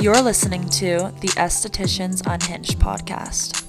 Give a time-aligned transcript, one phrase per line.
[0.00, 3.66] You're listening to the Estheticians Unhinged podcast.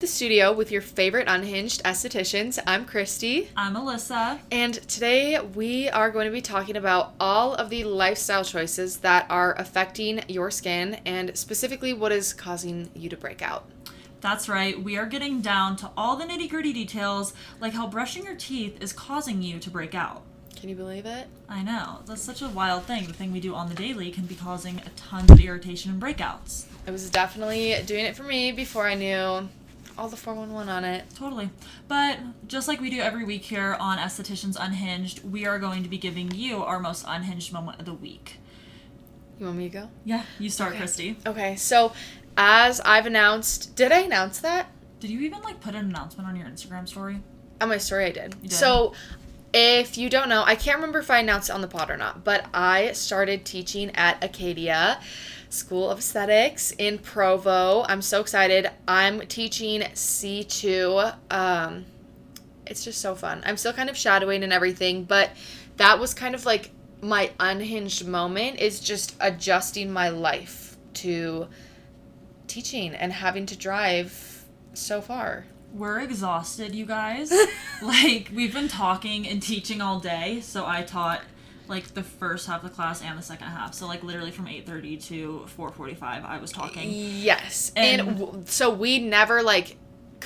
[0.00, 2.58] The studio with your favorite unhinged estheticians.
[2.66, 4.40] I'm Christy, I'm Alyssa.
[4.50, 9.26] and today we are going to be talking about all of the lifestyle choices that
[9.30, 13.70] are affecting your skin and specifically what is causing you to break out.
[14.20, 18.24] That's right, we are getting down to all the nitty gritty details, like how brushing
[18.24, 20.24] your teeth is causing you to break out.
[20.66, 21.28] Can you believe it?
[21.48, 23.06] I know, that's such a wild thing.
[23.06, 26.02] The thing we do on the daily can be causing a ton of irritation and
[26.02, 26.64] breakouts.
[26.88, 29.48] I was definitely doing it for me before I knew
[29.96, 31.04] all the 411 on it.
[31.14, 31.50] Totally.
[31.86, 35.88] But just like we do every week here on Estheticians Unhinged, we are going to
[35.88, 38.38] be giving you our most unhinged moment of the week.
[39.38, 39.88] You want me to go?
[40.04, 40.78] Yeah, you start, Okay.
[40.78, 41.16] Christy.
[41.24, 41.92] Okay, so
[42.36, 44.66] as I've announced, did I announce that?
[44.98, 47.20] Did you even like put an announcement on your Instagram story?
[47.60, 48.34] On my story, I did.
[48.42, 48.52] You did?
[48.52, 48.92] So,
[49.58, 51.96] if you don't know, I can't remember if I announced it on the pod or
[51.96, 55.00] not, but I started teaching at Acadia
[55.48, 57.82] School of Aesthetics in Provo.
[57.88, 58.70] I'm so excited.
[58.86, 61.16] I'm teaching C2.
[61.30, 61.86] Um,
[62.66, 63.42] it's just so fun.
[63.46, 65.30] I'm still kind of shadowing and everything, but
[65.78, 71.48] that was kind of like my unhinged moment is just adjusting my life to
[72.46, 75.46] teaching and having to drive so far.
[75.76, 77.32] We're exhausted, you guys.
[77.82, 81.20] like we've been talking and teaching all day, so I taught
[81.68, 83.74] like the first half of the class and the second half.
[83.74, 86.88] So like literally from 8:30 to 4:45 I was talking.
[86.92, 87.72] Yes.
[87.76, 89.76] And, And- w- so we never like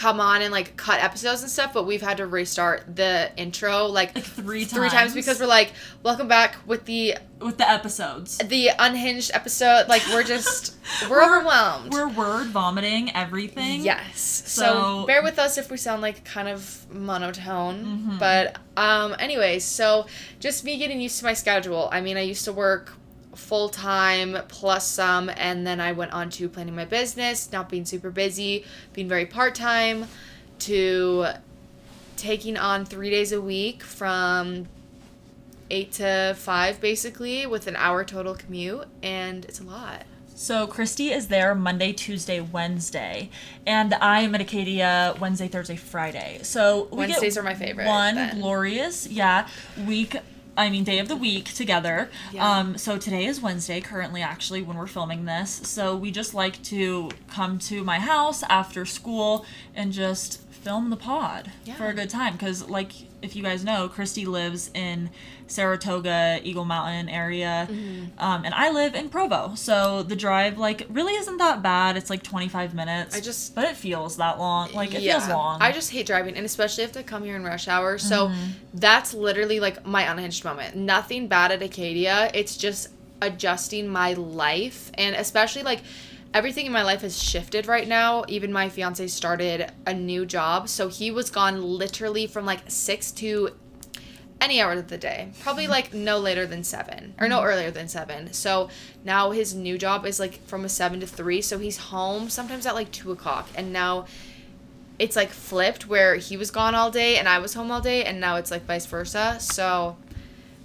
[0.00, 3.84] come on and like cut episodes and stuff, but we've had to restart the intro
[3.84, 5.14] like, Like three three times times.
[5.14, 8.38] because we're like, welcome back with the with the episodes.
[8.38, 9.88] the unhinged episode.
[9.88, 11.92] Like we're just we're, We're- overwhelmed.
[11.92, 13.82] We're word vomiting everything.
[13.82, 14.42] Yes.
[14.46, 17.84] So, So- bear with us if we sound like kind of monotone.
[17.84, 18.18] Mm-hmm.
[18.18, 20.06] But um anyways, so
[20.38, 21.90] just me getting used to my schedule.
[21.92, 22.92] I mean, I used to work
[23.34, 27.84] full time plus some and then I went on to planning my business, not being
[27.84, 30.06] super busy, being very part-time
[30.60, 31.26] to
[32.16, 34.66] taking on 3 days a week from
[35.70, 40.04] 8 to 5 basically with an hour total commute and it's a lot.
[40.34, 43.30] So Christy is there Monday, Tuesday, Wednesday,
[43.66, 46.40] and I am at Acadia Wednesday, Thursday, Friday.
[46.42, 48.40] So we Wednesdays are my favorite, One then.
[48.40, 49.46] glorious, yeah,
[49.86, 50.16] week.
[50.56, 52.10] I mean, day of the week together.
[52.32, 52.48] Yeah.
[52.58, 55.60] Um, so today is Wednesday, currently, actually, when we're filming this.
[55.64, 60.96] So we just like to come to my house after school and just film the
[60.96, 61.74] pod Yeah.
[61.74, 62.34] for a good time.
[62.34, 65.10] Because, like, if you guys know, Christy lives in
[65.50, 68.18] Saratoga, Eagle Mountain area, Mm-hmm.
[68.18, 69.54] um, and I live in Provo.
[69.54, 71.96] So the drive, like, really isn't that bad.
[71.96, 73.16] It's like 25 minutes.
[73.16, 74.72] I just- But it feels that long.
[74.72, 75.60] Like, it feels long.
[75.60, 77.98] I just hate driving, and especially if they come here in rush hour.
[77.98, 78.50] So Mm-hmm.
[78.74, 80.76] that's literally like my unhinged moment.
[80.76, 82.30] Nothing bad at Acadia.
[82.34, 82.88] It's just
[83.22, 85.80] adjusting my life, and especially like
[86.32, 88.24] everything in my life has shifted right now.
[88.28, 93.10] Even my fiance started a new job, so he was gone literally from like six
[93.12, 93.50] to
[94.40, 97.44] any hour of the day probably like no later than seven or no mm.
[97.44, 98.68] earlier than seven so
[99.04, 102.64] now his new job is like from a seven to three so he's home sometimes
[102.66, 104.06] at like two o'clock and now
[104.98, 108.04] it's like flipped where he was gone all day and i was home all day
[108.04, 109.96] and now it's like vice versa so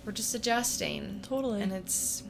[0.05, 1.61] we're just adjusting Totally.
[1.61, 2.23] and it's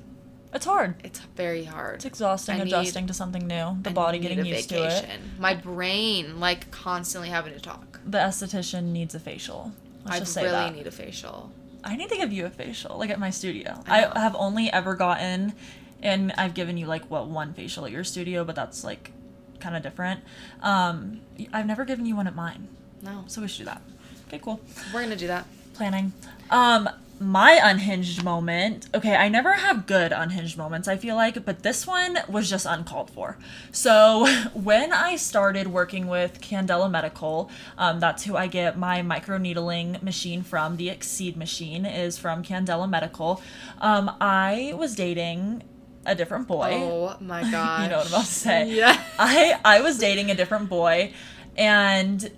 [0.53, 0.95] it's hard.
[1.03, 3.77] it's very hard It's exhausting I need- adjusting to something new.
[3.81, 5.05] The I body need getting used to it.
[5.37, 9.73] my brain like constantly having to talk The esthetician needs a facial.
[10.05, 10.75] Let's i just say really that.
[10.75, 11.51] need a facial
[11.85, 13.79] I need to give you a facial, like at my studio.
[13.87, 15.53] I I, have only ever gotten,
[16.01, 19.11] and I've given you like what one facial at your studio, but that's like
[19.59, 20.21] kind of different.
[20.63, 21.21] Um,
[21.53, 22.69] I've never given you one at mine,
[23.03, 23.83] no so we should do that.
[24.27, 24.59] Okay, cool.
[24.91, 25.45] we're gonna do that
[25.75, 26.13] Planning.
[26.49, 26.89] Um,
[27.19, 28.87] my unhinged moment.
[28.93, 30.87] Okay, I never have good unhinged moments.
[30.87, 33.37] I feel like, but this one was just uncalled for.
[33.71, 40.01] So when I started working with Candela Medical, um, that's who I get my microneedling
[40.03, 40.77] machine from.
[40.77, 43.41] The Exceed machine is from Candela Medical.
[43.79, 45.63] Um, I was dating
[46.05, 46.71] a different boy.
[46.73, 48.69] oh my god You know what I'm about to say.
[48.69, 51.13] yeah I I was dating a different boy
[51.57, 52.29] and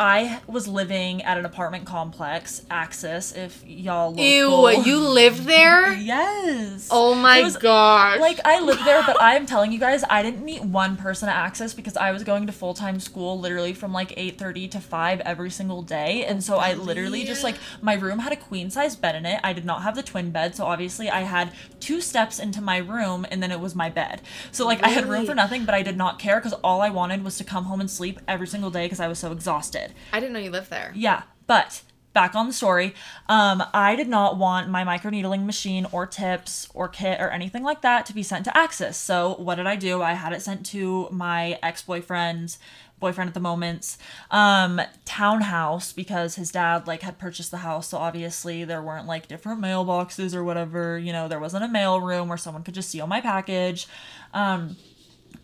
[0.00, 5.92] I was living at an apartment complex, Axis, if y'all Ew, you live there?
[6.00, 6.88] Yes.
[6.90, 8.18] Oh my was- gosh.
[8.18, 11.36] Like I lived there, but I'm telling you guys, I didn't meet one person at
[11.36, 14.80] Axis because I was going to full time school literally from like eight thirty to
[14.80, 18.70] five every single day, and so I literally just like my room had a queen
[18.70, 19.38] size bed in it.
[19.44, 22.78] I did not have the twin bed, so obviously I had two steps into my
[22.78, 24.22] room, and then it was my bed.
[24.50, 26.88] So like I had room for nothing, but I did not care because all I
[26.88, 29.89] wanted was to come home and sleep every single day because I was so exhausted.
[30.12, 30.92] I didn't know you lived there.
[30.94, 31.82] Yeah, but
[32.12, 32.94] back on the story.
[33.28, 37.82] Um, I did not want my microneedling machine or tips or kit or anything like
[37.82, 38.96] that to be sent to Axis.
[38.96, 40.02] So what did I do?
[40.02, 42.58] I had it sent to my ex-boyfriend's
[42.98, 43.96] boyfriend at the moment's
[44.30, 49.26] um townhouse because his dad like had purchased the house so obviously there weren't like
[49.26, 52.90] different mailboxes or whatever you know there wasn't a mail room where someone could just
[52.90, 53.88] seal my package
[54.34, 54.76] um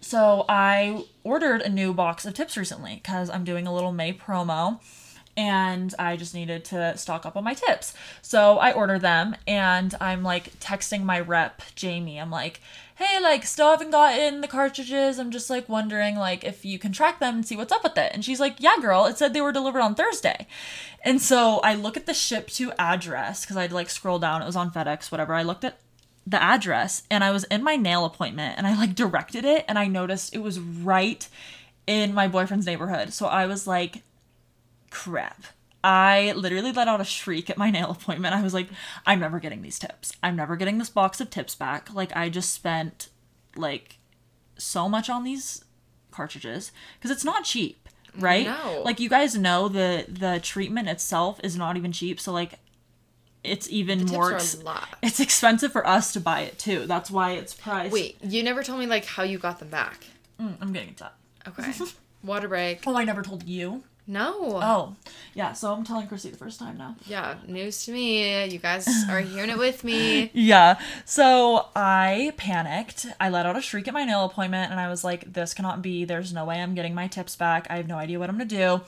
[0.07, 4.13] so I ordered a new box of tips recently because I'm doing a little May
[4.13, 4.79] promo
[5.37, 7.93] and I just needed to stock up on my tips.
[8.23, 12.21] So I ordered them and I'm like texting my rep, Jamie.
[12.21, 12.61] I'm like,
[12.95, 15.19] hey, like, still haven't gotten the cartridges.
[15.19, 17.99] I'm just like wondering, like, if you can track them and see what's up with
[17.99, 18.13] it.
[18.15, 20.47] And she's like, yeah, girl, it said they were delivered on Thursday.
[21.03, 24.47] And so I look at the ship to address because I'd like scroll down, it
[24.47, 25.35] was on FedEx, whatever.
[25.35, 25.81] I looked at
[26.27, 29.79] the address and I was in my nail appointment and I like directed it and
[29.79, 31.27] I noticed it was right
[31.87, 33.13] in my boyfriend's neighborhood.
[33.13, 34.03] So I was like,
[34.91, 35.45] crap.
[35.85, 38.35] I literally let out a shriek at my nail appointment.
[38.35, 38.69] I was like,
[39.07, 40.13] I'm never getting these tips.
[40.21, 41.95] I'm never getting this box of tips back.
[41.95, 43.09] Like, I just spent
[43.55, 43.99] like
[44.59, 45.65] so much on these
[46.11, 47.89] cartridges because it's not cheap,
[48.19, 48.47] right?
[48.47, 48.83] No.
[48.85, 52.19] Like, you guys know the the treatment itself is not even cheap.
[52.19, 52.59] So like,
[53.47, 54.35] it's even more.
[54.35, 54.63] ex-
[55.03, 56.87] it's expensive for us to buy it too.
[56.87, 57.93] That's why it's priced.
[57.93, 60.05] Wait, you never told me like how you got them back.
[60.41, 61.15] Mm, I'm getting to that.
[61.49, 61.73] Okay.
[62.23, 62.81] Water break.
[62.87, 63.85] Oh, I never told you.
[64.09, 64.61] No.
[64.63, 64.95] Oh,
[65.35, 65.53] yeah.
[65.53, 66.95] So I'm telling Chrissy the first time now.
[67.07, 68.47] Yeah, news to me.
[68.47, 70.31] You guys are hearing it with me.
[70.47, 70.79] Yeah.
[71.05, 73.07] So I panicked.
[73.19, 75.83] I let out a shriek at my nail appointment and I was like, this cannot
[75.83, 76.05] be.
[76.05, 77.67] There's no way I'm getting my tips back.
[77.69, 78.81] I have no idea what I'm going to do.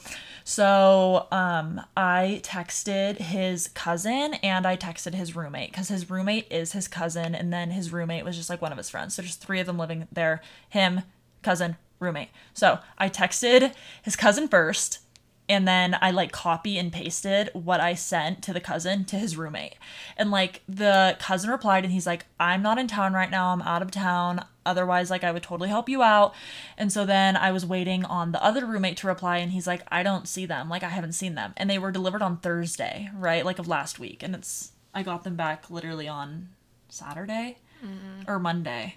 [0.45, 6.73] So um, I texted his cousin and I texted his roommate because his roommate is
[6.73, 7.35] his cousin.
[7.35, 9.15] And then his roommate was just like one of his friends.
[9.15, 11.03] So just three of them living there him,
[11.43, 12.29] cousin, roommate.
[12.55, 15.01] So I texted his cousin first
[15.49, 19.37] and then I like copy and pasted what I sent to the cousin to his
[19.37, 19.77] roommate.
[20.17, 23.53] And like the cousin replied and he's like, I'm not in town right now.
[23.53, 24.45] I'm out of town.
[24.67, 26.35] Otherwise, like I would totally help you out.
[26.77, 29.83] And so then I was waiting on the other roommate to reply and he's like,
[29.89, 30.69] I don't see them.
[30.69, 31.55] Like I haven't seen them.
[31.57, 33.45] And they were delivered on Thursday, right?
[33.45, 34.23] Like of last week.
[34.23, 36.51] And it's I got them back literally on
[36.91, 38.31] Saturday mm-hmm.
[38.31, 38.97] or Monday.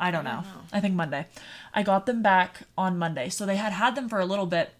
[0.00, 0.44] I don't, know.
[0.72, 1.26] I think Monday.
[1.74, 3.30] I got them back on Monday.
[3.30, 4.70] So they had had them for a little bit.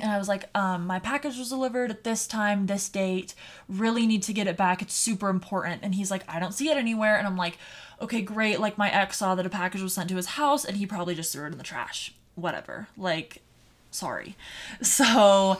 [0.00, 3.34] And I was like, um, my package was delivered at this time, this date.
[3.68, 4.82] Really need to get it back.
[4.82, 5.82] It's super important.
[5.82, 7.16] And he's like, I don't see it anywhere.
[7.16, 7.58] And I'm like,
[8.00, 8.60] okay, great.
[8.60, 11.14] Like, my ex saw that a package was sent to his house and he probably
[11.14, 12.12] just threw it in the trash.
[12.34, 12.88] Whatever.
[12.96, 13.42] Like,
[13.90, 14.36] sorry.
[14.82, 15.58] So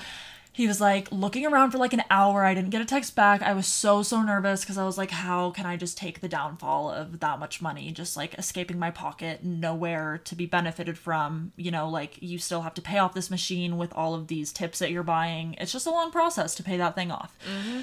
[0.56, 2.42] he was like looking around for like an hour.
[2.42, 3.42] I didn't get a text back.
[3.42, 6.30] I was so, so nervous because I was like, how can I just take the
[6.30, 11.52] downfall of that much money just like escaping my pocket, nowhere to be benefited from?
[11.56, 14.50] You know, like you still have to pay off this machine with all of these
[14.50, 15.56] tips that you're buying.
[15.58, 17.36] It's just a long process to pay that thing off.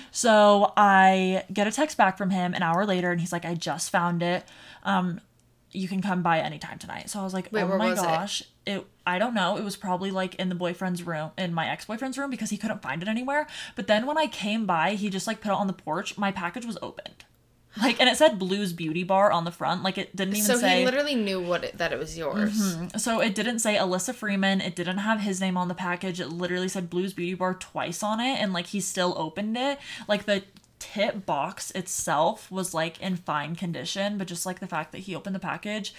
[0.09, 3.53] So I get a text back from him an hour later and he's like, I
[3.53, 4.45] just found it.
[4.81, 5.21] Um,
[5.73, 7.09] you can come by anytime tonight.
[7.09, 8.03] So I was like, Wait, oh my was it?
[8.03, 8.43] gosh.
[8.65, 8.85] It?
[9.05, 9.57] I don't know.
[9.57, 12.81] It was probably like in the boyfriend's room, in my ex-boyfriend's room because he couldn't
[12.81, 13.47] find it anywhere.
[13.75, 16.17] But then when I came by, he just like put it on the porch.
[16.17, 17.25] My package was opened.
[17.81, 19.81] Like and it said Blues Beauty Bar on the front.
[19.81, 22.75] Like it didn't even So say he literally knew what it, that it was yours.
[22.75, 22.97] Mm-hmm.
[22.99, 24.61] so it didn't say Alyssa Freeman.
[24.61, 26.19] It didn't have his name on the package.
[26.19, 29.79] It literally said Blues Beauty Bar twice on it, and like he still opened it.
[30.07, 30.43] Like the
[30.83, 35.15] tip box itself was like in fine condition, but just like the fact that he
[35.15, 35.93] opened the package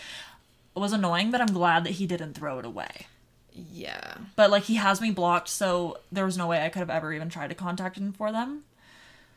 [0.75, 1.31] was annoying.
[1.31, 3.07] But I'm glad that he didn't throw it away.
[3.53, 4.15] Yeah.
[4.37, 7.13] But like he has me blocked, so there was no way I could have ever
[7.15, 8.65] even tried to contact him for them.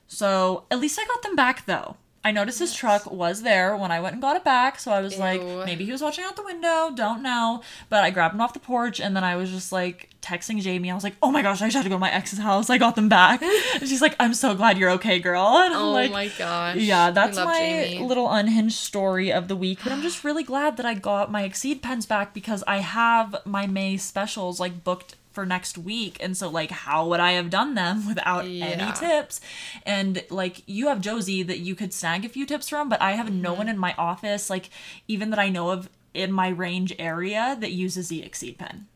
[0.08, 1.96] So at least I got them back though.
[2.28, 5.02] I noticed his truck was there when I went and got it back, so I
[5.02, 7.62] was like, maybe he was watching out the window, don't know.
[7.90, 10.92] But I grabbed him off the porch and then I was just like texting Jamie.
[10.92, 12.70] I was like, oh my gosh, I just had to go to my ex's house.
[12.70, 13.42] I got them back.
[13.80, 15.46] and she's like, I'm so glad you're okay, girl.
[15.68, 16.76] And I'm Oh like, Oh my gosh.
[16.78, 18.06] yeah, that's my Jamie.
[18.06, 19.80] little unhinged story of the week.
[19.84, 23.38] But I'm just really glad that I got my Exceed pens back because I have
[23.46, 26.18] my May specials like booked for next week.
[26.20, 29.40] And so, like, how would I have done them without any tips?
[29.86, 33.12] And like, you have Josie that you could snag a few tips from, but I
[33.12, 33.58] have no Mm-hmm.
[33.60, 34.72] one in my office, like,
[35.08, 38.88] even that I know of in my range area that uses the Exceed pen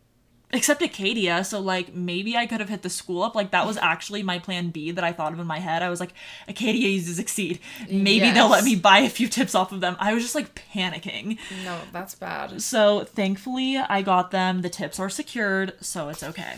[0.54, 1.44] except Acadia.
[1.44, 3.36] So like maybe I could have hit the school up.
[3.36, 5.82] Like that was actually my plan B that I thought of in my head.
[5.82, 6.14] I was like,
[6.48, 7.60] Acadia uses Exceed.
[7.90, 9.96] Maybe they'll let me buy a few tips off of them.
[10.00, 11.38] I was just like panicking.
[11.64, 12.62] No, that's bad.
[12.62, 14.62] So thankfully I got them.
[14.62, 16.56] The tips are secured, so it's okay.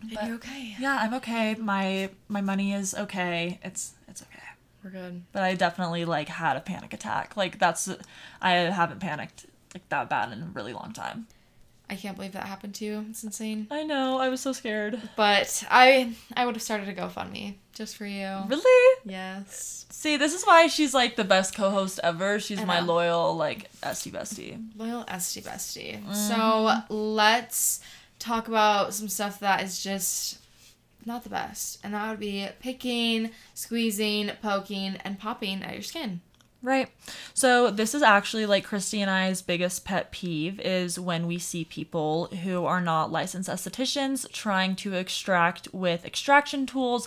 [0.00, 0.76] And you're okay.
[0.78, 1.54] Yeah, I'm okay.
[1.54, 3.58] My my money is okay.
[3.62, 4.40] It's it's okay.
[4.82, 5.22] We're good.
[5.32, 7.36] But I definitely like had a panic attack.
[7.36, 7.88] Like that's
[8.40, 11.26] I haven't panicked like that bad in a really long time.
[11.88, 13.04] I can't believe that happened to you.
[13.10, 13.66] It's insane.
[13.70, 14.18] I know.
[14.18, 15.00] I was so scared.
[15.16, 18.26] But I I would have started a GoFundMe just for you.
[18.48, 19.00] Really?
[19.04, 19.86] Yes.
[19.90, 22.40] See, this is why she's like the best co-host ever.
[22.40, 24.64] She's my loyal like bestie bestie.
[24.76, 26.02] Loyal Esty Bestie.
[26.02, 26.12] Mm-hmm.
[26.14, 27.80] So let's
[28.18, 30.38] talk about some stuff that is just
[31.04, 31.80] not the best.
[31.84, 36.20] And that would be picking, squeezing, poking, and popping at your skin.
[36.64, 36.88] Right.
[37.34, 41.62] So this is actually like Christy and I's biggest pet peeve is when we see
[41.62, 47.06] people who are not licensed estheticians trying to extract with extraction tools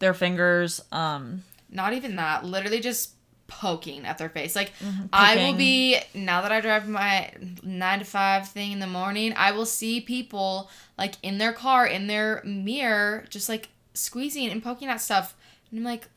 [0.00, 0.82] their fingers.
[0.90, 2.44] Um, Not even that.
[2.44, 3.12] Literally just
[3.46, 4.56] poking at their face.
[4.56, 4.72] Like
[5.12, 7.30] I will be now that I drive my
[7.62, 11.86] nine to five thing in the morning, I will see people like in their car,
[11.86, 15.36] in their mirror, just like squeezing and poking at stuff.
[15.70, 16.08] And I'm like,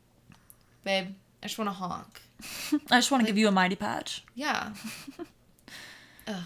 [0.83, 1.09] babe,
[1.43, 2.23] I just want to honk.
[2.91, 4.23] I just want to give you a mighty patch.
[4.35, 4.73] Yeah.
[6.27, 6.43] Ugh.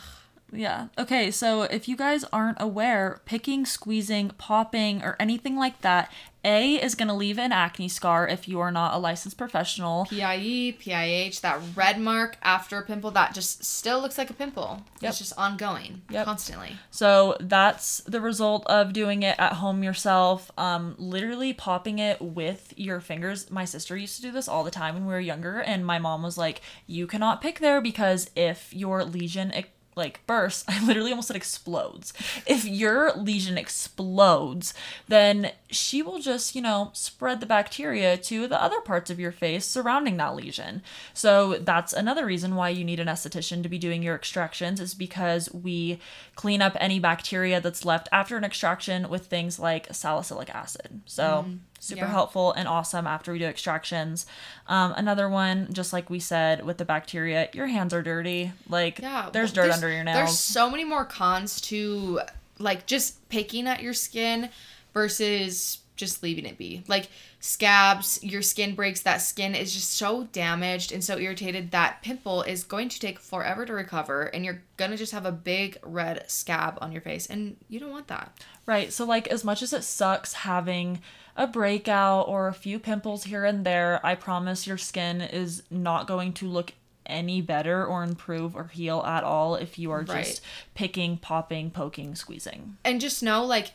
[0.52, 0.88] Yeah.
[0.98, 6.12] Okay, so if you guys aren't aware, picking, squeezing, popping, or anything like that,
[6.46, 10.06] A is going to leave an acne scar if you are not a licensed professional.
[10.06, 14.84] PIE, PIH, that red mark after a pimple that just still looks like a pimple.
[15.02, 15.10] Yep.
[15.10, 16.26] It's just ongoing, Yep.
[16.26, 16.78] constantly.
[16.92, 20.52] So that's the result of doing it at home yourself.
[20.58, 23.50] Um, literally popping it with your fingers.
[23.50, 26.00] My sister used to do this all the time when we were younger, and my
[26.00, 29.54] mom was like, "You cannot pick there because if your lesion
[29.96, 32.14] like bursts, I literally almost said explodes.
[32.48, 34.74] If your lesion explodes,
[35.08, 39.32] then she will just, you know, spread the bacteria to the other parts of your
[39.32, 40.82] face surrounding that lesion.
[41.14, 44.94] So that's another reason why you need an esthetician to be doing your extractions is
[44.94, 46.00] because we
[46.36, 51.02] clean up any bacteria that's left after an extraction with things like salicylic acid.
[51.06, 51.46] So
[51.80, 52.12] super yeah.
[52.12, 54.26] helpful and awesome after we do extractions.
[54.68, 58.54] Um, another one, just like we said with the bacteria, your hands are dirty.
[58.70, 59.30] Like Yeah.
[59.34, 60.16] there's well, dirt under your nails.
[60.16, 62.22] There's so many more cons to
[62.60, 64.50] like just picking at your skin
[64.94, 66.84] versus just leaving it be.
[66.88, 67.08] Like
[67.40, 72.42] scabs, your skin breaks, that skin is just so damaged and so irritated that pimple
[72.42, 76.24] is going to take forever to recover and you're gonna just have a big red
[76.30, 78.36] scab on your face and you don't want that.
[78.66, 78.92] Right.
[78.92, 81.02] So, like, as much as it sucks having
[81.36, 86.08] a breakout or a few pimples here and there, I promise your skin is not
[86.08, 86.74] going to look
[87.06, 90.24] any better or improve or heal at all if you are Right.
[90.26, 90.42] just
[90.74, 92.78] picking, popping, poking, squeezing.
[92.86, 93.74] And just know like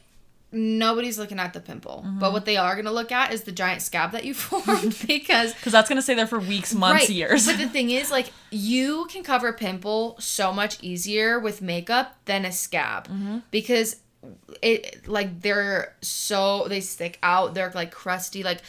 [0.51, 2.03] nobody's looking at the pimple.
[2.07, 2.19] Mm-hmm.
[2.21, 5.53] But what they are gonna look at is the giant scab that you formed because
[5.55, 7.47] Because that's going to stay there for weeks, months, years.
[7.47, 12.17] But the thing is, like, you can cover a pimple so much easier with makeup
[12.25, 13.39] than a scab Mm-hmm.
[13.51, 13.97] because
[14.63, 17.55] it like they're so they stick out.
[17.55, 18.43] They're like crusty.
[18.43, 18.61] Like,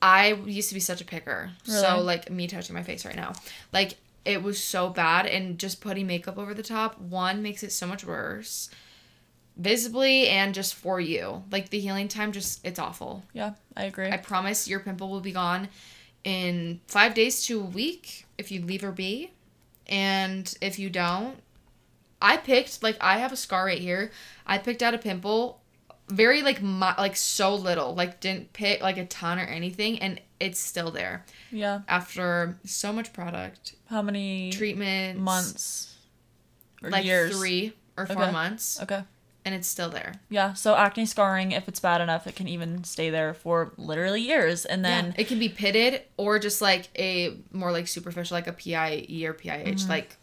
[0.00, 1.50] I used to be such a picker.
[1.64, 3.32] So like me touching my face right now,
[3.72, 7.72] like it was so bad, and just putting makeup over the top one makes it
[7.72, 8.70] so much worse.
[9.56, 11.42] Visibly and just for you.
[11.50, 13.22] Like the healing time just it's awful.
[13.32, 14.10] yeah, I agree.
[14.10, 15.68] I promise your pimple will be gone
[16.24, 19.32] in five days to a week if you leave her be.
[19.88, 21.36] And if you don't,
[22.20, 24.10] I picked, like, I have a scar right here.
[24.46, 25.60] I picked out a pimple,
[26.08, 27.94] very, like, mi- like so little.
[27.94, 29.98] Like, didn't pick, like, a ton or anything.
[29.98, 31.80] And it's still there yeah.
[31.88, 35.94] after so much product, How many treatments, months
[36.82, 37.36] or like years?
[37.36, 38.32] three or four Okay.
[38.32, 38.80] months.
[38.82, 39.02] Okay.
[39.44, 40.14] And it's still there.
[40.28, 40.52] Yeah.
[40.52, 44.64] So, acne scarring, if it's bad enough, it can even stay there for literally years.
[44.64, 45.12] And then, yeah.
[45.22, 49.32] it can be pitted or just like a more like superficial, like a PIE or
[49.34, 49.88] PIH, Mm-hmm.
[49.90, 50.16] like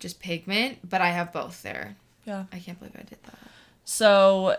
[0.00, 0.78] just pigment.
[0.88, 1.96] But I have both there.
[2.26, 2.44] yeah.
[2.52, 3.38] I can't believe I did that.
[3.86, 4.56] So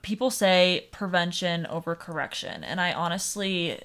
[0.00, 2.64] people say prevention over correction.
[2.64, 3.78] And I honestly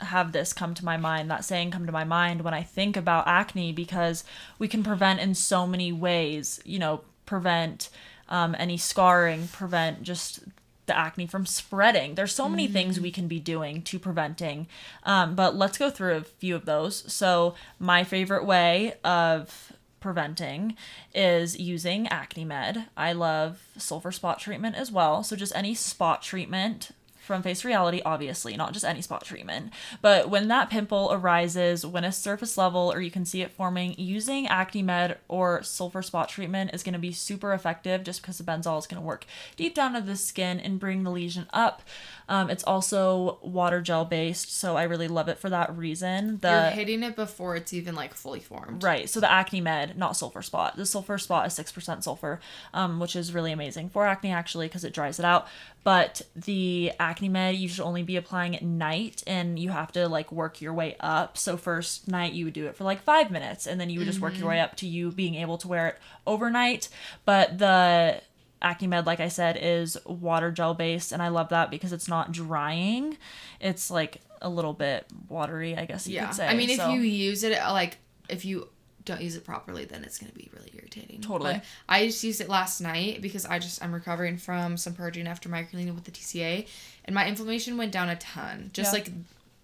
[0.00, 2.96] have this come to my mind, that saying come to my mind when I think
[2.96, 4.24] about acne because
[4.58, 7.90] we can prevent in so many ways, you know, prevent
[8.28, 10.40] um, any scarring, prevent just
[10.86, 12.14] the acne from spreading.
[12.14, 14.66] There's so many things we can be doing to preventing.
[15.04, 17.12] Um, but let's go through a few of those.
[17.12, 20.76] So, my favorite way of preventing
[21.14, 26.22] is using acne med i love sulfur spot treatment as well so just any spot
[26.22, 26.92] treatment
[27.28, 29.72] from face reality obviously not just any spot treatment.
[30.02, 33.94] But when that pimple arises when a surface level or you can see it forming
[33.98, 38.38] using acne med or sulfur spot treatment is going to be super effective just because
[38.38, 41.46] the benzoyl is going to work deep down to the skin and bring the lesion
[41.52, 41.82] up
[42.28, 46.38] Um, it's also water gel based, so I really love it for that reason.
[46.64, 48.82] You're hitting it before it's even like fully formed.
[48.82, 49.08] Right.
[49.08, 50.76] So the acne med, not sulfur spot.
[50.76, 52.40] The sulfur spot is 6% sulfur,
[52.74, 55.48] um, which is really amazing for acne actually because it dries it out.
[55.84, 60.06] But the acne med, you should only be applying at night and you have to
[60.06, 61.38] like work your way up.
[61.38, 64.06] So first night you would do it for like five minutes and then you would
[64.06, 66.90] just work your way up to you being able to wear it overnight.
[67.24, 68.20] But the
[68.60, 72.08] acne med like i said is water gel based and i love that because it's
[72.08, 73.16] not drying
[73.60, 76.26] it's like a little bit watery i guess you Yeah.
[76.26, 77.98] could say I mean, if So- you use it, uh, like,
[78.28, 78.68] if you
[79.04, 81.22] don't use it properly, then it's going to be really irritating.
[81.22, 81.54] Totally.
[81.54, 85.26] But I just used it last night because I just, I'm recovering from some purging
[85.26, 86.66] after microneedling with the TCA.
[87.06, 88.70] And my inflammation went down a ton.
[88.74, 88.98] Just Yeah.
[88.98, 89.10] like,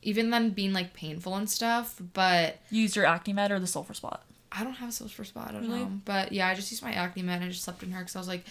[0.03, 2.01] even then being like painful and stuff.
[2.15, 5.25] But You used your acne med or the sulfur spot I don't have a sulfur
[5.25, 5.79] spot at Really?
[5.81, 6.01] home.
[6.05, 8.17] But yeah, I just used my acne med and I just slept in her because
[8.17, 8.45] I was like,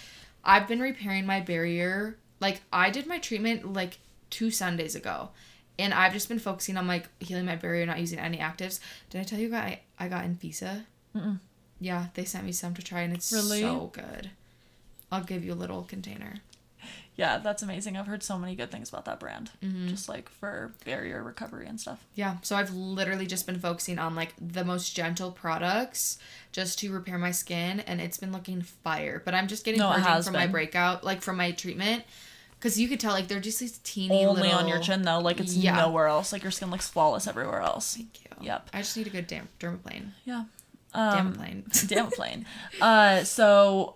[0.43, 2.17] I've been repairing my barrier.
[2.39, 5.29] Like I did my treatment like two Sundays ago,
[5.79, 8.79] and I've just been focusing on like healing my barrier, not using any actives.
[9.09, 10.85] Did I tell you I I got Infisa?
[11.15, 11.39] Mm-mm.
[11.79, 13.61] Yeah, they sent me some to try, and it's Really?
[13.61, 14.31] so good.
[15.11, 16.35] I'll give you a little container.
[17.15, 17.95] Yeah, that's amazing.
[17.95, 19.51] I've heard so many good things about that brand.
[19.63, 19.87] Mm-hmm.
[19.89, 22.03] Just like for barrier recovery and stuff.
[22.15, 26.17] Yeah, so I've literally just been focusing on like the most gentle products
[26.51, 29.21] just to repair my skin, and it's been looking fire.
[29.23, 32.03] But I'm just getting No, purging from my breakout, like from my treatment,
[32.59, 34.57] because you could tell like they're just these teeny Only little...
[34.59, 35.75] on your chin though, like it's Yeah.
[35.75, 36.33] nowhere else.
[36.33, 37.95] Like your skin looks flawless everywhere else.
[37.95, 38.45] Thank you.
[38.47, 38.69] Yep.
[38.73, 40.11] I just need a good dam- dermaplane.
[40.25, 40.45] Yeah.
[40.95, 41.87] Um, Dermaplane.
[41.87, 42.45] damn.
[42.81, 43.95] Uh, so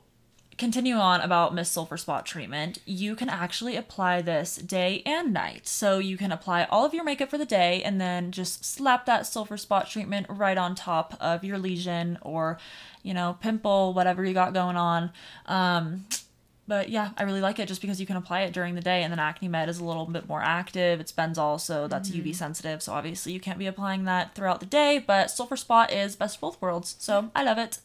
[0.58, 2.80] continue on about Miss Sulfur Spot treatment.
[2.86, 5.68] You can actually apply this day and night.
[5.68, 9.06] So you can apply all of your makeup for the day and then just slap
[9.06, 12.58] that sulfur spot treatment right on top of your lesion or,
[13.04, 15.12] you know, pimple, whatever you got going on.
[15.46, 16.06] Um,
[16.68, 19.02] but yeah, I really like it just because you can apply it during the day,
[19.04, 21.00] and then Acne Med is a little bit more active.
[21.00, 22.84] It's benzoyl, so that's UV sensitive.
[22.84, 25.00] So obviously you can't be applying that throughout the day.
[25.00, 27.80] But Sulfur Spot is best of both worlds, so I love it.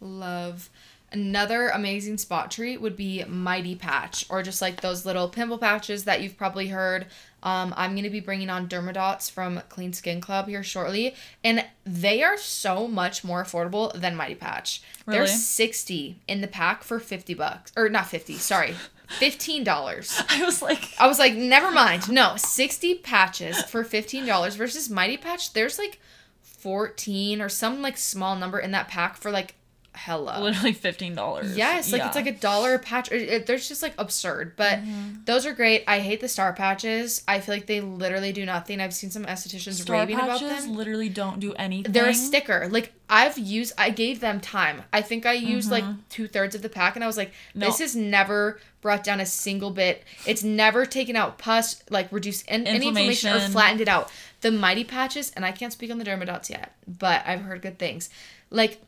[0.00, 0.70] Love.
[1.10, 6.04] Another amazing spot treat would be Mighty Patch, or just like those little pimple patches
[6.04, 7.06] that you've probably heard.
[7.42, 12.22] Um, I'm gonna be bringing on Dermadots from Clean Skin Club here shortly, and they
[12.22, 14.82] are so much more affordable than Mighty Patch.
[15.06, 18.34] They're sixty in the pack for fifty bucks, or not fifty.
[18.34, 18.74] Sorry,
[19.06, 20.20] fifteen dollars.
[20.28, 22.10] I was like, I was like, never mind.
[22.10, 25.52] No, 60 patches for $15 versus Mighty Patch.
[25.52, 26.00] There's like
[26.42, 29.54] 14 or some like small number in that pack for like
[29.98, 30.40] hella.
[30.40, 31.56] literally fifteen dollars.
[31.56, 33.08] Yes, like it's like a dollar a patch.
[33.10, 35.24] There's just like absurd, but Mm-hmm.
[35.24, 35.82] those are great.
[35.88, 37.22] I hate the star patches.
[37.26, 38.80] I feel like they literally do nothing.
[38.80, 40.76] I've seen some estheticians Star raving about patches them.
[40.76, 41.92] literally don't do anything.
[41.92, 42.68] They're a sticker.
[42.70, 44.82] Like I've used, I gave them time.
[44.92, 47.60] I think I used like two thirds of the pack, and I was like, Mm-hmm.
[47.60, 47.66] No.
[47.66, 50.04] this has never brought down a single bit.
[50.26, 54.10] It's never taken out pus, like reduced an- any inflammation or flattened it out.
[54.40, 57.78] The mighty patches, and I can't speak on the dermadots yet, but I've heard good
[57.78, 58.08] things.
[58.50, 58.80] Like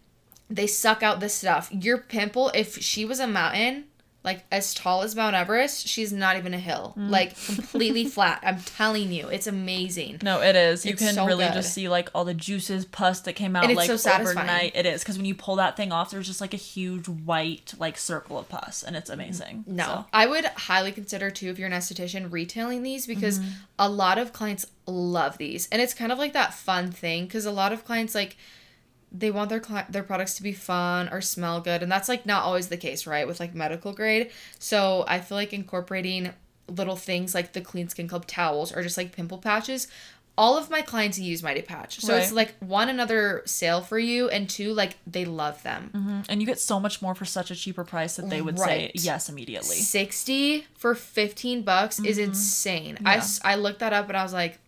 [0.51, 1.71] they suck out the stuff.
[1.73, 3.85] Your pimple, if she was a mountain,
[4.23, 6.93] like as tall as Mount Everest, she's not even a hill.
[6.99, 7.09] Mm.
[7.09, 8.41] Like completely flat.
[8.43, 10.19] I'm telling you, it's amazing.
[10.23, 10.85] No, it is.
[10.85, 11.55] You It's can so really good.
[11.55, 14.37] just see like all the juices, pus that came out And it's like so satisfying.
[14.37, 14.73] overnight.
[14.77, 17.73] It is because when you pull that thing off, there's just like a huge white
[17.79, 19.65] like circle of pus, and it's amazing.
[19.67, 23.51] No, So, I would highly consider too if you're an esthetician retailing these because Mm-hmm.
[23.79, 27.47] a lot of clients love these, and it's kind of like that fun thing because
[27.47, 28.37] a lot of clients like
[29.13, 32.27] they want their cli- their products to be fun or smell good, and that's like
[32.27, 33.27] not always the case, right?
[33.27, 36.33] With like medical grade, so I feel like incorporating
[36.69, 39.89] little things like the Clean Skin Club towels or just like pimple patches.
[40.39, 44.31] All of my clients use Mighty Patch, so it's like one another sale for you,
[44.31, 45.91] and two like they love them.
[45.93, 46.25] mhm.
[46.31, 48.93] and you get so much more for such a cheaper price that they would say
[48.95, 49.77] yes immediately.
[49.77, 52.97] 60 for 15 bucks is insane.
[53.05, 54.59] I, I looked that up and I was like,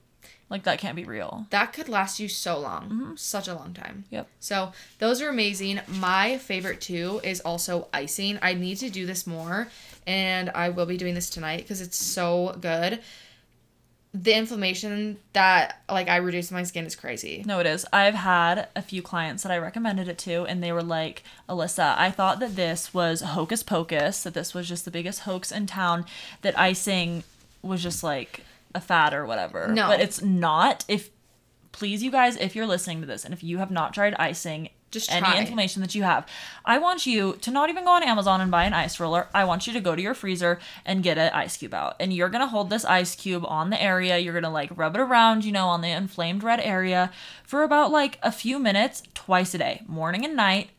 [0.53, 1.47] Like that can't be real.
[1.49, 2.83] that could last you so long.
[2.85, 3.17] Mm-hmm.
[3.17, 4.05] Such a long time.
[4.11, 4.29] Yep.
[4.39, 5.81] So those are amazing.
[5.89, 8.39] My favorite too is also icing.
[8.43, 9.69] I need to do this more
[10.07, 13.01] and I will be doing this tonight because it's so good.
[14.13, 17.43] The inflammation that like I reduce my skin is crazy.
[17.47, 17.87] No, it is.
[17.91, 21.97] I've had a few clients that I recommended it to, and they were like, Alyssa,
[21.97, 25.67] I thought that this was hocus pocus, that this was just the biggest hoax in
[25.67, 26.05] town,
[26.43, 27.25] that icing
[27.63, 29.69] was just like a fad or whatever.
[29.69, 29.89] No.
[29.89, 30.85] But it's not.
[30.89, 31.11] If,
[31.73, 34.71] please, you guys, if you're listening to this, and if you have not tried icing,
[34.91, 35.39] Just any try.
[35.39, 36.27] inflammation that you have,
[36.65, 39.29] I want you to not even go on Amazon and buy an ice roller.
[39.33, 41.97] I want you to go to your freezer and get an ice cube out.
[41.99, 44.19] And you're going to hold this ice cube on the area.
[44.19, 47.11] You're going to like rub it around, you know, on the inflamed red area
[47.43, 50.71] for about like a few minutes twice a day, morning and night.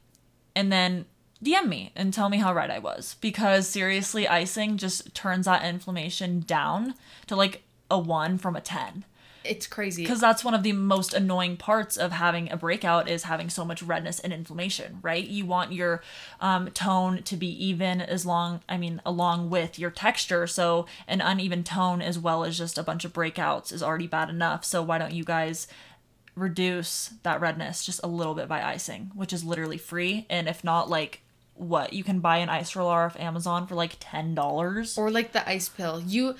[0.56, 1.06] And then
[1.44, 5.66] DM me and tell me how right I was because seriously, icing just turns that
[5.66, 6.94] inflammation down
[7.28, 9.06] to like a 1 from a 10
[9.43, 10.04] It's crazy.
[10.04, 13.63] because that's one of the most annoying parts of having a breakout is having so
[13.65, 15.26] much redness and inflammation right?
[15.28, 16.02] You want your
[16.39, 20.48] um, tone to be even as long i mean along with your texture.
[20.48, 24.30] So an uneven tone as well as just a bunch of breakouts is already bad
[24.30, 24.63] enough.
[24.65, 25.67] So why don't you guys
[26.36, 30.26] reduce that redness just a little bit by icing which is literally free.
[30.30, 31.22] And if not like
[31.56, 31.93] what?
[31.93, 35.69] You can buy an ice roller off amazon for like $10 or like the ice
[35.69, 36.02] pill.
[36.02, 36.36] You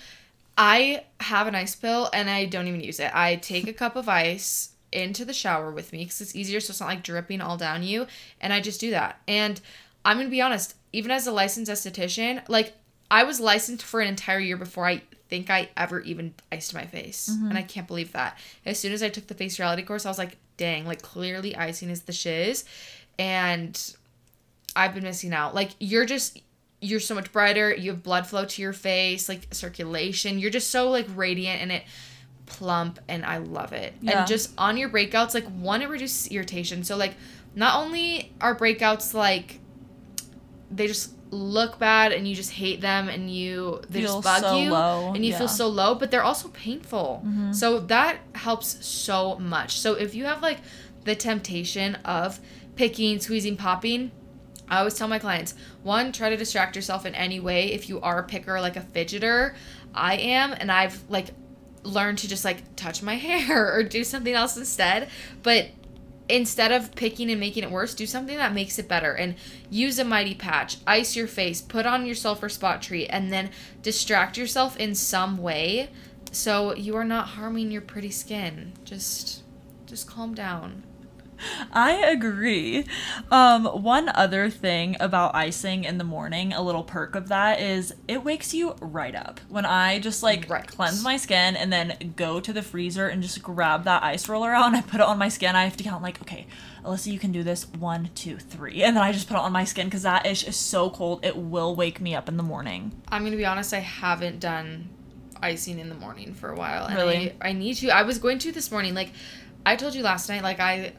[0.58, 3.12] I have an ice pill and I don't even use it.
[3.14, 6.72] I take a cup of ice into the shower with me because it's easier so
[6.72, 8.06] it's not like dripping all down you
[8.40, 9.20] and I just do that.
[9.28, 9.60] And
[10.06, 12.74] I'm going to be honest, even as a licensed esthetician, like
[13.10, 16.86] I was licensed for an entire year before I think I ever even iced my
[16.86, 17.28] face.
[17.28, 17.58] And mm-hmm.
[17.58, 18.38] I can't believe that.
[18.66, 21.56] As soon as I took the face reality course, I was like, dang, like clearly
[21.56, 22.66] icing is the shiz.
[23.18, 23.80] And
[24.76, 25.56] I've been missing out.
[25.56, 26.40] Like you're just
[26.84, 27.74] you're so much brighter.
[27.74, 30.40] You have blood flow to your face, like circulation.
[30.40, 31.84] You're just so like radiant and it
[32.46, 33.94] plump and I love it.
[34.02, 34.20] Yeah.
[34.20, 36.84] And just on your breakouts, like one, it reduces irritation.
[36.84, 37.16] So like
[37.56, 39.60] not only are breakouts like
[40.70, 44.42] they just look bad and you just hate them and you they Feel just bug
[44.42, 45.38] so you low, and you yeah.
[45.38, 47.24] feel so low, but they're also painful.
[47.26, 47.54] Mm-hmm.
[47.54, 49.80] So that helps so much.
[49.80, 50.60] So if you have like
[51.06, 52.40] the temptation of
[52.76, 54.12] picking, squeezing, popping,
[54.70, 57.72] I always tell my clients, one, try to distract yourself in any way.
[57.72, 59.56] If you are a picker, like a fidgeter,
[59.94, 61.28] I am, and I've like
[61.84, 65.10] learned to just like touch my hair or do something else instead.
[65.42, 65.70] But
[66.30, 69.36] instead of picking and making it worse, do something that makes it better and
[69.70, 73.52] use a mighty patch, ice your face, put on your sulfur spot treat, and then
[73.82, 75.90] distract yourself in some way
[76.32, 78.74] so you are not harming your pretty skin.
[78.84, 79.44] Just
[79.86, 80.84] just calm down.
[81.72, 82.86] I agree.
[83.32, 87.94] Um, one other thing about icing in the morning, a little perk of that is
[88.08, 89.40] it wakes you right up.
[89.50, 90.66] When I just like Right.
[90.68, 94.52] cleanse my skin and then go to the freezer and just grab that ice roller
[94.54, 96.48] out and I put it on my skin, I have to count like, okay,
[96.84, 98.84] Alyssa, you can do this one, two, three.
[98.84, 101.24] And then I just put it on my skin because that ish is so cold,
[101.26, 102.92] it will wake me up in the morning.
[103.10, 104.90] I'm gonna be honest, I haven't done
[105.42, 106.86] icing in the morning for a while.
[106.86, 107.32] And Really?
[107.42, 107.90] I, I need to.
[107.90, 108.94] I was going to this morning.
[108.94, 109.12] Like
[109.66, 110.94] I told you last night, like I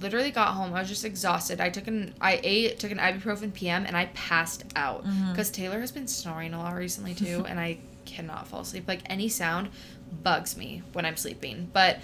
[0.00, 0.72] literally got home.
[0.74, 1.60] I was just exhausted.
[1.60, 5.30] I took an I ate took an ibuprofen PM and I passed out Mm-hmm.
[5.32, 8.84] because Taylor has been snoring a lot recently too, and I cannot fall asleep.
[8.88, 9.68] Like any sound
[10.22, 11.68] bugs me when I'm sleeping.
[11.72, 11.98] But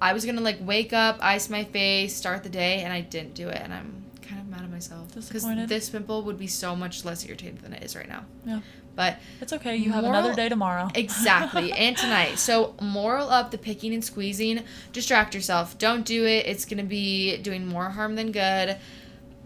[0.00, 3.34] I was gonna like wake up, ice my face, start the day, and I didn't
[3.34, 6.76] do it, and I'm kind of mad at myself because this pimple would be so
[6.76, 8.24] much less irritated than it is right now.
[8.44, 8.60] Yeah.
[8.98, 10.90] But It's okay, you have another day tomorrow.
[10.96, 11.70] Exactly.
[11.84, 12.36] and tonight.
[12.36, 15.78] So, moral of the picking and squeezing distract yourself.
[15.78, 16.46] Don't do it.
[16.46, 18.76] It's going to be doing more harm than good.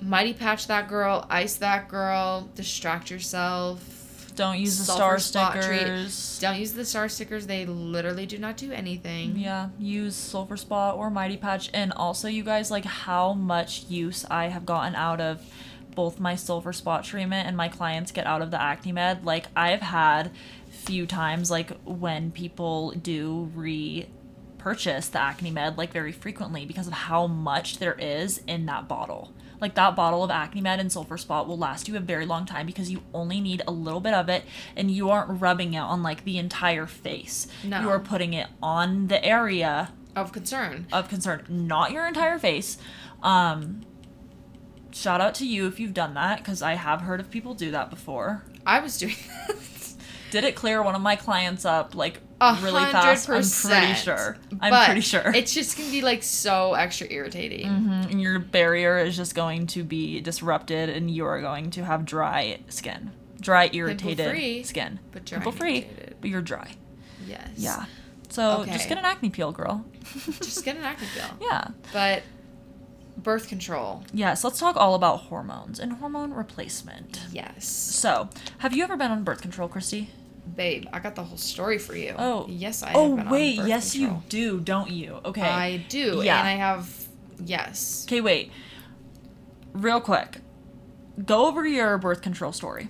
[0.00, 4.32] Mighty patch that girl, ice that girl, distract yourself.
[4.36, 6.38] Don't use the star stickers.
[6.40, 7.46] Don't use the star stickers.
[7.46, 9.36] They literally do not do anything.
[9.36, 11.68] Yeah, use Sulfur Spot or Mighty Patch.
[11.74, 15.42] And also, you guys, like how much use I have gotten out of
[15.94, 19.24] both my Sulfur Spot treatment and my clients get out of the Acne Med.
[19.24, 20.30] Like, I've had
[20.70, 24.08] few times, like, when people do re
[24.58, 28.86] purchase the Acne Med, like, very frequently because of how much there is in that
[28.88, 29.32] bottle.
[29.60, 32.46] Like, that bottle of Acne Med and Sulfur Spot will last you a very long
[32.46, 34.44] time because you only need a little bit of it
[34.76, 37.46] and you aren't rubbing it on, like, the entire face.
[37.64, 37.80] No.
[37.80, 40.86] You are putting it on the area Of concern.
[40.92, 42.76] of concern, not your entire face.
[43.22, 43.82] Um,
[44.92, 47.70] shout out to you if you've done that because I have heard of people do
[47.72, 48.44] that before.
[48.66, 49.16] I was doing
[49.48, 49.96] this.
[50.30, 53.28] Did it clear one of my clients up like really fast?
[53.28, 54.36] I'm pretty sure.
[54.60, 55.30] I'm But pretty sure.
[55.34, 57.66] It's just going to be like so extra irritating.
[57.66, 61.84] Mhm, and your barrier is just going to be disrupted, and you are going to
[61.84, 65.86] have dry skin, dry irritated Pimple-free, skin, but dry pimple free,
[66.20, 66.70] but you're dry.
[67.26, 67.50] Yes.
[67.56, 67.84] Yeah.
[68.30, 68.72] So Okay.
[68.72, 69.84] just get an acne peel, girl.
[70.38, 71.26] Just get an acne peel.
[71.42, 71.68] yeah.
[71.92, 72.22] But
[73.16, 74.04] birth control.
[74.12, 74.44] Yes.
[74.44, 77.20] Let's talk all about hormones and hormone replacement.
[77.32, 77.66] Yes.
[77.66, 80.10] So, have you ever been on birth control, Christy?
[80.56, 82.14] Babe, I got the whole story for you.
[82.18, 82.46] Oh.
[82.48, 84.16] Yes, I oh have been wait, yes control.
[84.16, 85.20] you do, don't you?
[85.24, 85.40] Okay.
[85.40, 86.22] I do.
[86.22, 86.38] Yeah.
[86.38, 87.06] And I have
[87.44, 88.04] yes.
[88.08, 88.50] Okay, wait.
[89.72, 90.38] Real quick.
[91.24, 92.88] Go over your birth control story.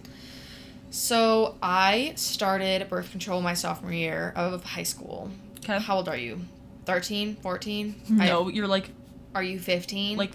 [0.90, 5.30] So I started birth control my sophomore year of high school.
[5.58, 5.78] Okay.
[5.78, 6.40] How old are you?
[6.84, 7.94] 13, 14?
[8.08, 8.90] No, you're like I,
[9.34, 10.18] are you 15?
[10.18, 10.32] like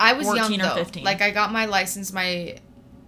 [0.00, 0.74] I was young 14 or though.
[0.74, 1.04] 15.
[1.04, 2.56] Like I got my license my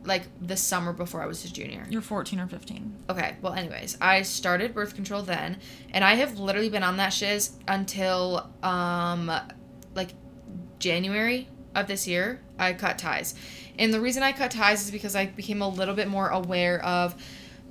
[0.05, 1.87] like the summer before I was a junior.
[1.89, 3.05] you're 14 or 15.
[3.11, 5.59] Okay, well, anyways, I started birth control then,
[5.93, 9.33] and I have literally been on that shiz until um,
[9.95, 10.11] like
[10.79, 13.35] January of this year, I cut ties.
[13.79, 16.85] And the reason I cut ties is because I became a little bit more aware
[16.85, 17.15] of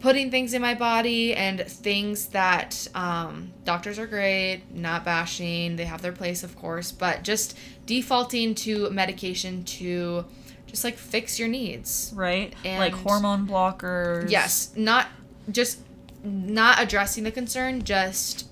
[0.03, 5.85] putting things in my body and things that um, doctors are great, not bashing, they
[5.85, 10.25] have their place, of course, but just defaulting to medication to
[10.67, 12.11] just like fix your needs.
[12.13, 12.53] Right?
[12.65, 14.29] And- like hormone blockers.
[14.29, 15.07] Yes, not
[15.49, 15.79] just
[16.21, 18.45] not addressing the concern, just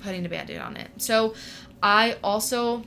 [0.00, 0.88] putting a band-aid on it.
[0.96, 1.34] So
[1.82, 2.82] I also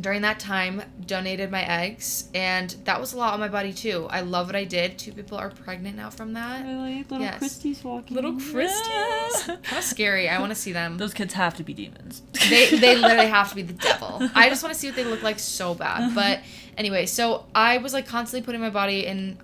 [0.00, 4.06] during that time donated my eggs and that was a lot on my body too.
[4.10, 4.98] I love what I did.
[4.98, 6.64] Two people are pregnant now from that.
[6.64, 7.02] Really?
[7.04, 7.38] Little Yes.
[7.38, 8.14] Christie's walking.
[8.14, 9.42] Little Christies.
[9.46, 10.28] Kind of scary.
[10.28, 10.98] I want to see them.
[10.98, 12.22] Those kids have to be demons.
[12.48, 14.28] they they literally have to be the devil.
[14.34, 16.14] I just want to see what they look like so bad.
[16.14, 16.40] But
[16.76, 19.38] anyway, so I was like constantly putting my body in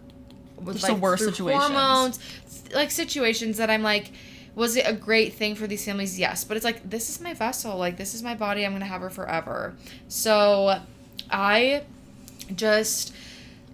[0.63, 1.65] with Just the like worst situations.
[1.65, 2.19] hormones,
[2.73, 4.13] like situations that I'm like,
[4.55, 6.19] was it a great thing for these families?
[6.19, 7.77] Yes, but it's like this is my vessel.
[7.77, 8.65] Like this is my body.
[8.65, 9.75] I'm gonna have her forever.
[10.09, 10.81] So
[11.31, 11.85] I
[12.55, 13.15] just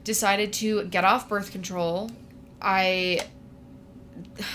[0.05, 2.11] decided to get off birth control.
[2.63, 3.21] I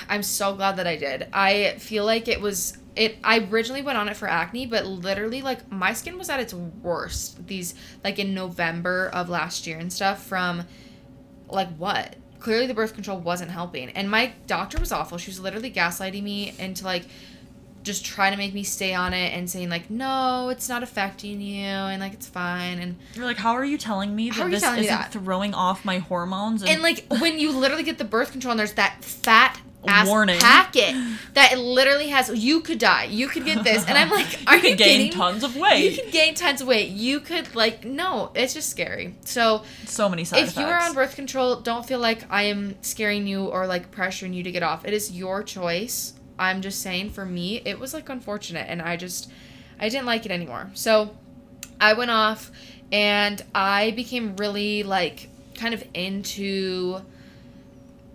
[0.09, 1.27] I'm so glad that I did.
[1.33, 5.41] I feel like it was it I originally went on it for acne, but literally
[5.41, 9.91] like my skin was at its worst these like in November of last year and
[9.91, 10.63] stuff from
[11.49, 12.15] like what?
[12.45, 13.89] Clearly the birth control wasn't helping.
[13.89, 15.17] And my doctor was awful.
[15.17, 17.07] She was literally gaslighting me into like
[17.81, 21.41] just trying to make me stay on it and saying like no it's not affecting
[21.41, 24.63] you and like it's fine and You're like, how are you telling me that this
[24.63, 25.11] isn't that?
[25.11, 26.61] throwing off my hormones?
[26.61, 30.39] and like when you literally get the birth control and there's that fat ass Warning.
[30.39, 30.95] packet
[31.33, 33.05] that it literally has you could die.
[33.05, 33.85] You could get this.
[33.85, 35.91] And i'm like are you you, gain kidding tons of weight?
[35.91, 36.89] you could gain tons of weight.
[36.89, 39.15] You could like no it's just scary.
[39.25, 40.57] So so many side if effects.
[40.59, 44.33] you are on birth control don't feel like i am scaring you or like pressuring
[44.33, 44.85] you to get off.
[44.85, 46.13] It is your choice.
[46.37, 49.29] I'm just saying for me it was like unfortunate and i just
[49.79, 50.69] i didn't like it anymore.
[50.73, 51.15] So
[51.79, 52.51] i went off
[52.91, 56.99] and i became really like kind of into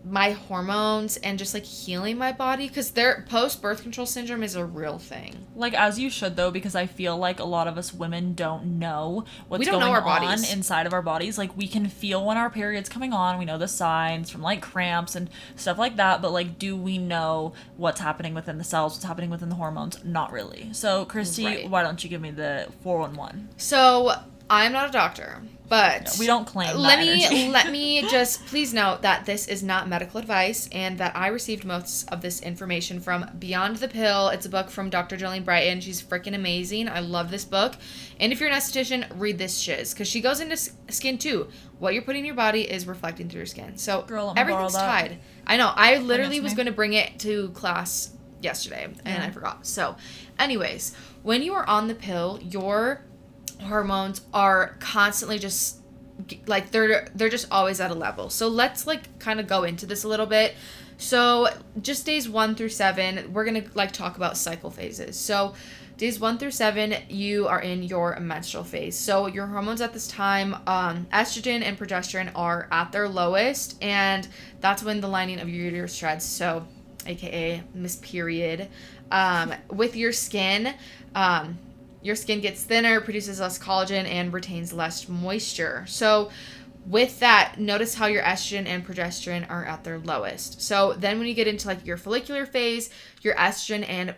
[0.02, 4.54] my hormones and just like healing my body because their post birth control syndrome is
[4.54, 7.76] a real thing Like as you should though, because I feel like a lot of
[7.76, 11.36] us women don't know what's don't know going our on inside of our bodies.
[11.36, 13.38] Like we can feel when our period's coming on.
[13.38, 16.22] We know the signs from like cramps and stuff like that.
[16.22, 18.94] But like, do we know what's happening within the cells?
[18.94, 20.02] What's happening within the hormones?
[20.04, 20.70] Not really.
[20.72, 21.70] So Christy, Right.
[21.70, 23.48] why don't you give me the four one one?
[23.58, 24.14] So
[24.50, 29.02] I'm not a doctor, but We don't claim let me let me just please note
[29.02, 33.30] that this is not medical advice and that I received most of this information from
[33.38, 34.28] Beyond the Pill.
[34.30, 35.16] It's a book from Dr.
[35.16, 35.80] Jolene Brighten.
[35.80, 36.88] She's freaking amazing.
[36.88, 37.74] I love this book.
[38.18, 41.48] And if you're an esthetician, read this shiz because she goes into skin too.
[41.78, 43.78] What you're putting in your body is reflecting through your skin.
[43.78, 45.20] So Girl, everything's tied.
[45.46, 45.72] I know.
[45.74, 48.10] I literally was going to bring it to class
[48.42, 49.24] yesterday and Yeah.
[49.24, 49.64] I forgot.
[49.66, 49.96] So,
[50.38, 53.04] anyways, when you are on the pill, your
[53.60, 55.78] hormones are constantly just
[56.46, 58.30] like they're they're just always at a level.
[58.30, 60.54] So let's like kind of go into this a little bit.
[61.00, 61.48] So
[61.80, 65.18] just days 1 through 7, we're going to like talk about cycle phases.
[65.18, 65.54] So
[65.96, 68.98] days 1 through 7, you are in your menstrual phase.
[68.98, 74.28] So your hormones at this time, um, estrogen and progesterone are at their lowest and
[74.60, 76.26] that's when the lining of your uterus shreds.
[76.26, 76.66] So
[77.06, 78.68] aka Miss Period.
[79.10, 80.74] Um, with your skin,
[81.14, 81.58] um,
[82.02, 85.84] your skin gets thinner, produces less collagen, and retains less moisture.
[85.86, 86.30] So,
[86.86, 90.62] with that, notice how your estrogen and progesterone are at their lowest.
[90.62, 92.90] So, then when you get into like your follicular phase,
[93.22, 94.14] your estrogen and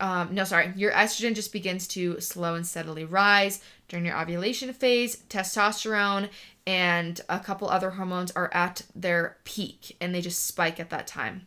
[0.00, 4.72] um, no, sorry, your estrogen just begins to slow and steadily rise during your ovulation
[4.72, 5.22] phase.
[5.28, 6.28] Testosterone
[6.66, 11.06] and a couple other hormones are at their peak and they just spike at that
[11.06, 11.46] time.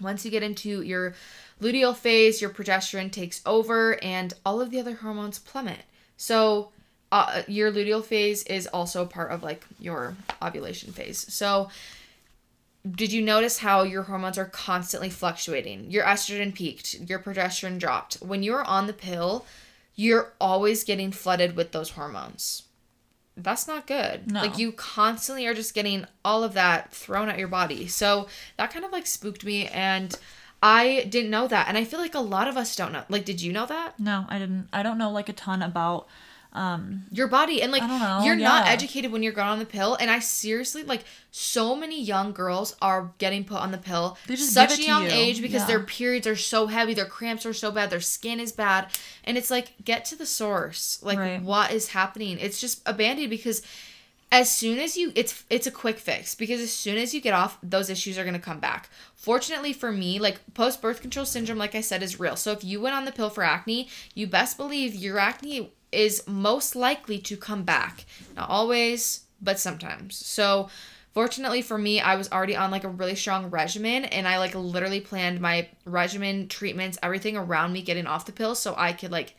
[0.00, 1.14] Once you get into your
[1.60, 5.84] luteal phase, your progesterone takes over and all of the other hormones plummet.
[6.16, 6.70] So,
[7.12, 11.32] uh, your luteal phase is also part of like your ovulation phase.
[11.32, 11.70] So,
[12.88, 15.90] did you notice how your hormones are constantly fluctuating?
[15.90, 18.14] Your estrogen peaked, your progesterone dropped.
[18.16, 19.44] When you're on the pill,
[19.96, 22.65] you're always getting flooded with those hormones.
[23.36, 24.30] That's not good.
[24.30, 24.40] No.
[24.40, 27.86] Like you constantly are just getting all of that thrown at your body.
[27.86, 30.18] So that kind of like spooked me and
[30.62, 31.68] I didn't know that.
[31.68, 33.04] And I feel like a lot of us don't know.
[33.08, 34.00] Like did you know that?
[34.00, 34.68] no, I didn't.
[34.72, 36.08] I don't know like a ton about.
[36.56, 39.94] Um, your body and like know, you're not educated when you're going on the pill
[40.00, 44.36] and i seriously like so many young girls are getting put on the pill They
[44.36, 45.66] just such a young you, age because yeah.
[45.66, 48.88] their periods are so heavy their cramps are so bad their skin is bad
[49.22, 51.42] and it's like get to the source like Right.
[51.42, 52.38] what is happening?
[52.38, 53.60] It's just a band-aid because
[54.32, 57.32] as soon as you it's it's a quick fix because as soon as you get
[57.32, 58.88] off those issues are going to come back.
[59.14, 62.34] Fortunately for me like post birth control syndrome like i said is real.
[62.36, 66.26] So if you went on the pill for acne you best believe your acne is
[66.26, 68.04] most likely to come back.
[68.34, 70.16] Not always, but sometimes.
[70.16, 70.68] So,
[71.12, 74.54] fortunately for me, I was already on like a really strong regimen and I like
[74.54, 79.10] literally planned my regimen, treatments, everything around me getting off the pill so I could
[79.10, 79.34] like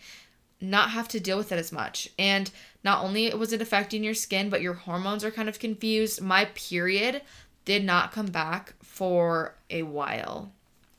[0.60, 2.10] not have to deal with it as much.
[2.18, 2.50] And
[2.84, 6.22] not only was it affecting your skin, but your hormones are kind of confused.
[6.22, 7.22] My period
[7.66, 10.52] did not come back for a while.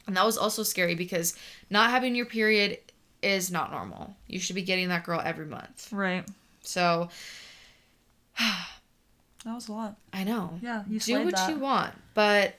[0.07, 1.35] And that was also scary because
[1.71, 2.79] not having your period
[3.22, 4.16] is not normal.
[4.26, 5.88] You should be getting that girl every month.
[5.92, 6.24] Right.
[6.62, 7.09] So
[9.44, 9.96] That was a lot.
[10.12, 10.59] I know.
[10.61, 11.48] Yeah, you do what that.
[11.48, 12.57] you want, but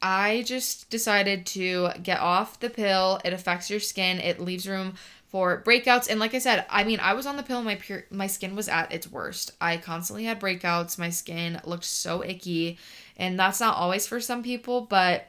[0.00, 3.20] I just decided to get off the pill.
[3.24, 4.18] It affects your skin.
[4.20, 4.94] It leaves room
[5.26, 6.08] for breakouts.
[6.08, 7.62] And like I said, I mean, I was on the pill.
[7.62, 9.52] My pure, my skin was at its worst.
[9.60, 10.96] I constantly had breakouts.
[10.98, 12.78] My skin looked so icky,
[13.16, 14.82] and that's not always for some people.
[14.82, 15.26] But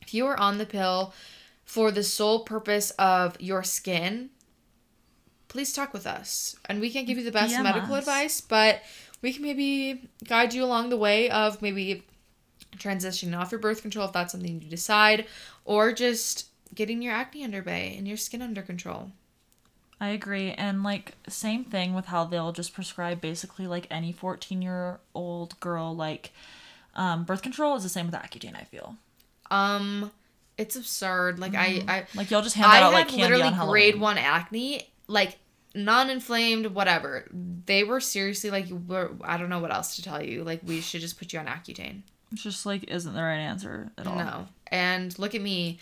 [0.00, 1.14] if you are on the pill
[1.72, 4.28] for the sole purpose of your skin,
[5.48, 8.00] please talk with us, and we can't give you the best DM medical us.
[8.00, 8.40] advice.
[8.42, 8.82] But
[9.22, 12.02] we can maybe guide you along the way of maybe
[12.76, 15.24] transitioning off your birth control if that's something you decide,
[15.64, 19.10] or just getting your acne under bay and your skin under control.
[19.98, 20.50] I agree.
[20.52, 25.58] And like same thing with how they'll just prescribe basically like any 14 year old
[25.58, 26.32] girl like
[26.94, 28.96] um, birth control is the same with Accutane, I feel.
[29.50, 30.10] Um,
[30.62, 31.38] it's absurd.
[31.40, 31.90] Like I, mm-hmm.
[31.90, 33.72] I, Like y'all just hand I out like candy literally on Halloween.
[33.72, 35.38] grade one acne, like
[35.74, 37.28] non-inflamed, whatever.
[37.66, 40.44] They were seriously like, we're, I don't know what else to tell you.
[40.44, 42.02] Like we should just put you on Accutane.
[42.30, 44.16] It's just like isn't the right answer at all.
[44.16, 44.48] No.
[44.68, 45.80] And look at me,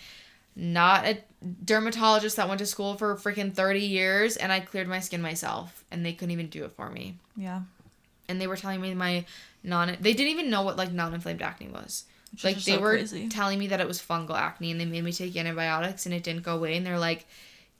[0.55, 1.19] not a
[1.63, 5.85] dermatologist that went to school for freaking 30 years and I cleared my skin myself
[5.91, 7.19] and they couldn't even do it for me.
[7.37, 7.61] Yeah.
[8.27, 9.25] And they were telling me my
[9.63, 12.05] non they didn't even know what like non-inflamed acne was.
[12.31, 13.27] Which like they so were crazy.
[13.29, 16.23] telling me that it was fungal acne and they made me take antibiotics and it
[16.23, 17.25] didn't go away and they're like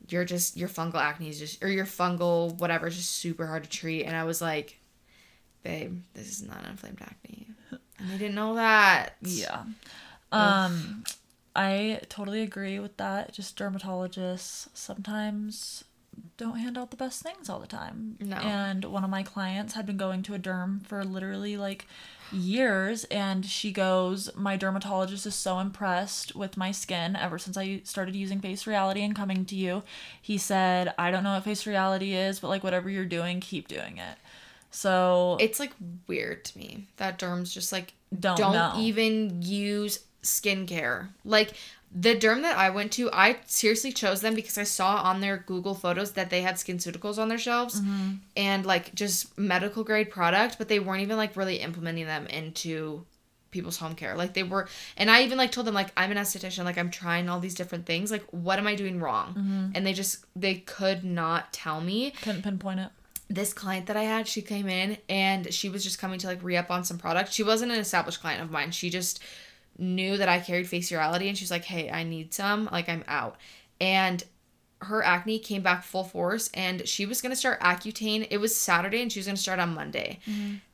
[0.10, 3.64] you're just your fungal acne is just or your fungal whatever is just super hard
[3.64, 4.78] to treat and I was like
[5.64, 7.48] babe this is not inflamed acne
[8.00, 9.64] and they didn't know that Yeah.
[10.32, 11.04] Um
[11.56, 13.34] I totally agree with that.
[13.34, 15.84] Just dermatologists sometimes
[16.38, 18.18] don't hand out the best things all the time.
[18.20, 18.38] No.
[18.38, 21.88] And one of my clients had been going to a derm for literally like
[22.32, 27.82] years and she goes, My dermatologist is so impressed with my skin ever since I
[27.84, 29.84] started using Face Reality and coming to you.
[30.22, 33.68] He said, I don't know what Face Reality is, but like whatever you're doing, keep
[33.68, 34.18] doing it.
[34.72, 35.72] So it's like
[36.08, 41.10] weird to me that derms just like Don't don't, even use skincare.
[41.26, 41.54] Like
[41.94, 45.38] the derm that I went to, I seriously chose them because I saw on their
[45.38, 48.12] Google photos that they had SkinCeuticals on their shelves Mm-hmm.
[48.38, 53.06] and like just medical grade product, but they weren't even like really implementing them into
[53.52, 54.16] people's home care.
[54.16, 56.90] Like they were and I even like told them like I'm an esthetician, like I'm
[56.92, 58.10] trying all these different things.
[58.10, 59.34] Like what am I doing wrong?
[59.34, 59.68] Mm-hmm.
[59.76, 62.90] And they just they could not tell me couldn't pinpoint it.
[63.30, 66.42] this client that I had, she came in and she was just coming to like
[66.42, 67.34] re up on some product.
[67.34, 68.72] She wasn't an established client of mine.
[68.72, 69.22] She just
[69.78, 72.70] knew that I carried Face Reality and she's like, hey, I need some.
[72.72, 73.38] Like, I'm out.
[73.80, 74.24] And
[74.82, 78.28] her acne came back full force and she was going to start Accutane.
[78.32, 80.20] It was Saturday and she was going to start on Monday.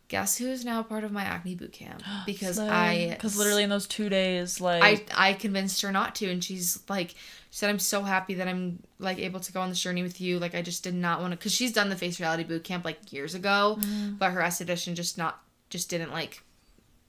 [0.10, 2.02] Guess who is now part of my acne boot camp?
[2.26, 3.10] Because I.
[3.10, 4.82] because literally in those two days, like
[5.16, 7.16] I I convinced her not to, and she's like, she
[7.52, 10.40] said, "I'm so happy that I'm like able to go on this journey with you.
[10.40, 12.86] Like, I just did not want to, because she's done the face reality boot camp
[12.86, 14.18] like years ago, Mm.
[14.18, 16.42] but her esthetician just not just didn't like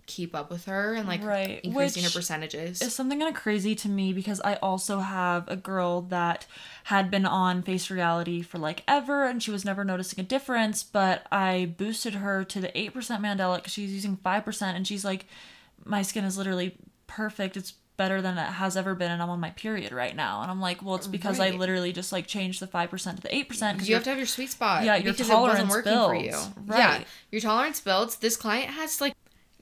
[0.09, 2.83] keep up with her and like Right, increasing which her percentages.
[2.83, 6.47] is something kind of crazy to me because I also have a girl that
[6.85, 10.83] had been on Face Reality for like ever and she was never noticing a difference,
[10.83, 15.27] but I boosted her to the 8% Mandelic because she's using 5% and she's like,
[15.85, 16.75] my skin is literally
[17.07, 17.57] perfect.
[17.57, 20.41] It's better than it has ever been and I'm on my period right now.
[20.43, 23.29] And I'm like, well, it's because I literally just like changed the 5% to the
[23.29, 24.85] 8% because you have to have your sweet spot.
[24.85, 26.31] Yeah, your because tolerance it wasn't working for you.
[26.31, 26.51] builds.
[26.79, 27.07] Yeah, Right.
[27.33, 28.15] your tolerance builds.
[28.17, 29.15] This client has like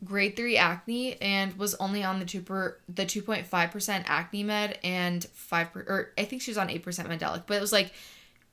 [0.05, 4.05] grade three acne and was only on the two per the two point five percent
[4.09, 7.57] acne med and five per, or I think she was on eight percent Mandelic, but
[7.57, 7.93] it was like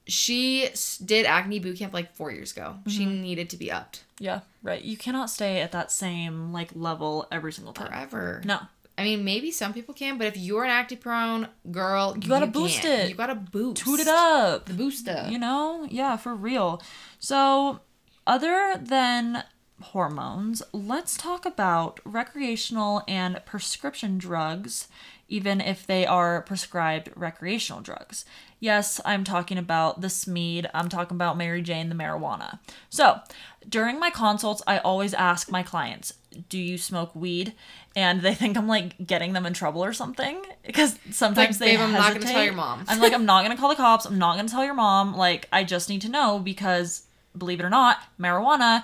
[0.06, 0.70] she
[1.06, 2.76] did acne boot camp like four years ago.
[2.88, 3.22] She Mm-hmm.
[3.22, 4.82] needed to be upped yeah, right.
[4.82, 7.88] You cannot stay at that same like level every single time.
[7.88, 8.42] forever.
[8.46, 8.60] No.
[8.98, 12.48] I mean maybe some people can, but if you're an acne prone girl, you gotta
[12.48, 13.04] boost can't.
[13.06, 13.10] it.
[13.10, 13.84] You gotta boost.
[13.84, 14.66] Toot it up.
[14.68, 15.26] The booster.
[15.30, 15.88] You know?
[15.90, 16.82] Yeah, for real.
[17.20, 17.80] So,
[18.28, 19.44] other than
[19.84, 24.88] hormones, let's talk about recreational and prescription drugs,
[25.28, 28.26] even if they are prescribed recreational drugs.
[28.60, 32.60] Yes, I'm talking about the Smeed, I'm talking about Mary Jane, the marijuana.
[32.90, 33.20] So,
[33.68, 36.14] during my consults, I always ask my clients,
[36.50, 37.54] do you smoke weed?
[37.96, 41.76] And they think I'm like getting them in trouble or something because sometimes Like, they
[41.78, 42.86] babe, I'm not gonna tell your mom.
[42.88, 44.06] I'm like, I'm not gonna call the cops.
[44.06, 45.16] I'm not gonna tell your mom.
[45.16, 47.04] Like, I just need to know because,
[47.38, 48.84] believe it or not, marijuana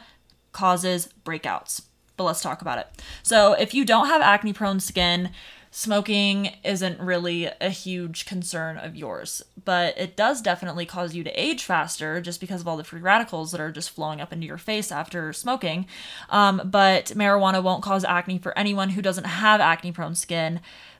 [0.51, 1.83] causes breakouts.
[2.17, 2.87] But let's talk about it.
[3.23, 5.29] So, if you don't have acne prone skin,
[5.71, 11.31] smoking isn't really a huge concern of yours, but it does definitely cause you to
[11.39, 14.47] age faster just because of all the free radicals that are just flowing up into
[14.47, 15.85] your face after smoking.
[16.29, 20.59] Um, but marijuana won't cause acne for anyone who doesn't have acne prone skin.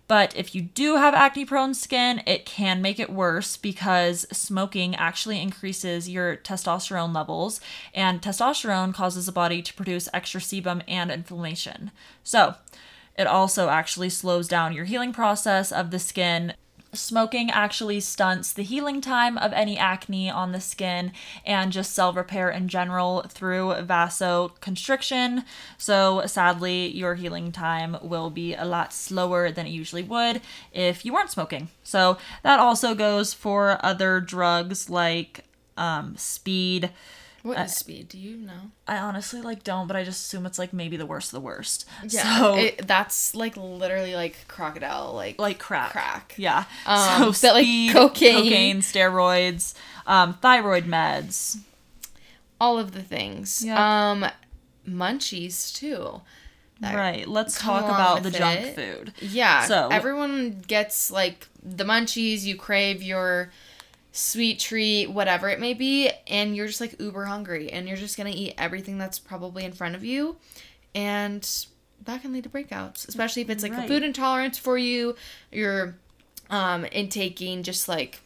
[0.10, 4.96] But if you do have acne prone skin, it can make it worse because smoking
[4.96, 7.62] actually increases your testosterone levels,
[7.94, 11.92] and testosterone causes the body to produce extra sebum and inflammation.
[12.24, 12.56] So,
[13.20, 16.54] it also actually slows down your healing process of the skin.
[16.92, 21.12] Smoking actually stunts the healing time of any acne on the skin
[21.46, 25.44] and just cell repair in general through vasoconstriction.
[25.78, 30.42] So, sadly, your healing time will be a lot slower than it usually would
[30.74, 31.68] if you weren't smoking.
[31.84, 35.46] So, that also goes for other drugs like
[35.78, 36.90] um, speed.
[37.44, 38.10] What is speed?
[38.10, 38.72] Do you know?
[38.88, 41.46] I honestly like don't, but I just assume it's like maybe the worst of the
[41.46, 41.86] worst.
[42.08, 45.92] Yeah, So, it, that's like literally like crocodile, like like crack.
[45.92, 46.34] crack.
[46.38, 46.66] Yeah.
[46.86, 48.36] Um, so but, like, speed, cocaine.
[48.44, 49.74] cocaine, steroids,
[50.06, 51.60] um, thyroid meds.
[52.60, 53.64] all of the things.
[53.66, 53.78] Yep.
[53.78, 54.26] Um,
[54.88, 56.22] munchies too.
[56.82, 57.28] Right.
[57.28, 59.14] Let's talk about the with junk food.
[59.20, 59.66] Yeah.
[59.66, 62.44] So- everyone gets like the munchies.
[62.44, 63.52] You crave your
[64.12, 68.18] sweet treat, whatever it may be, and you're just like uber hungry, and you're just
[68.18, 70.38] gonna eat everything that's probably in front of you,
[70.96, 71.66] and
[72.06, 75.16] that can lead to breakouts, especially if it's like a food intolerance for you.
[75.52, 75.96] You're
[76.50, 78.22] um, intaking just like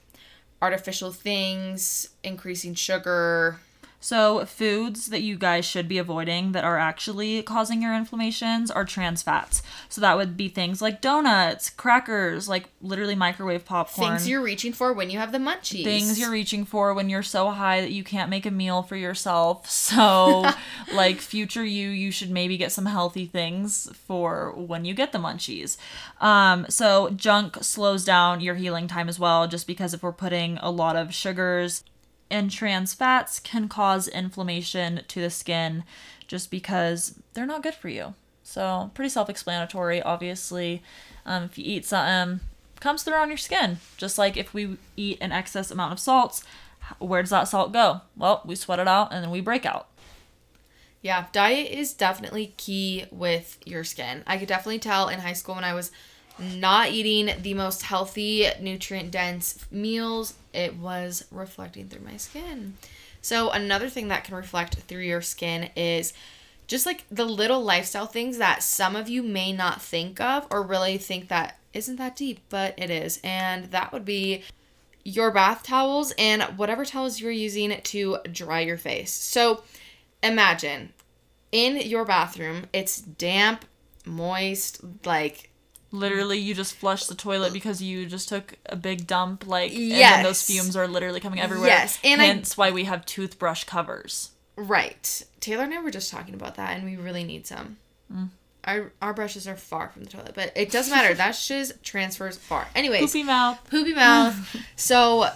[0.61, 3.59] artificial things, increasing sugar.
[4.03, 8.83] So, foods that you guys should be avoiding that are actually causing your inflammations are
[8.83, 9.63] trans fats.
[9.87, 14.09] So, that would be things like donuts, crackers, like literally microwave popcorn.
[14.09, 15.85] Things you're reaching for when you have the munchies.
[15.85, 18.97] things you're reaching for when you're so high that you can't make a meal for
[18.97, 19.69] yourself.
[19.93, 20.49] So,
[20.93, 25.17] like future you, you should maybe get some healthy things for when you get the
[25.17, 25.77] munchies.
[26.19, 30.57] Um, so junk slows down your healing time as well, just because if we're putting
[30.57, 31.83] a lot of sugars
[32.33, 35.83] and trans fats can cause inflammation to the skin,
[36.27, 38.15] just because they're not good for you.
[38.41, 40.81] So pretty self-explanatory, obviously.
[41.27, 42.39] Um, if you eat something,
[42.79, 43.77] comes through on your skin.
[43.97, 46.43] Just like if we eat an excess amount of salts,
[46.97, 48.01] where does that salt go?
[48.17, 49.87] Well, we sweat it out and then we break out.
[51.03, 54.23] Yeah, diet is definitely key with your skin.
[54.25, 55.91] I could definitely tell in high school when I was
[56.39, 62.77] not eating the most healthy, nutrient dense meals, it was reflecting through my skin.
[63.21, 66.13] So, another thing that can reflect through your skin is
[66.67, 70.61] just like the little lifestyle things that some of you may not think of or
[70.61, 73.19] really think that isn't that deep, but it is.
[73.23, 74.43] And that would be
[75.03, 79.11] your bath towels and whatever towels you're using to dry your face.
[79.11, 79.63] So,
[80.21, 80.93] imagine
[81.51, 83.65] in your bathroom, it's damp,
[84.05, 85.49] moist, like
[85.93, 89.79] Literally, you just flush the toilet because you just took a big dump, like, and
[89.91, 90.23] then Yes.
[90.25, 91.67] those fumes are literally coming everywhere.
[91.69, 94.31] Yes, and I- hence why we have toothbrush covers.
[94.55, 95.23] right.
[95.39, 97.77] Taylor and I were just talking about that, and we really need some.
[98.13, 98.29] Mm.
[98.65, 101.13] Our our brushes are far from the toilet, but it doesn't matter.
[101.13, 102.67] that just transfers far.
[102.75, 103.59] Anyways, Poopy mouth.
[103.69, 104.55] poopy mouth.
[104.75, 105.29] so,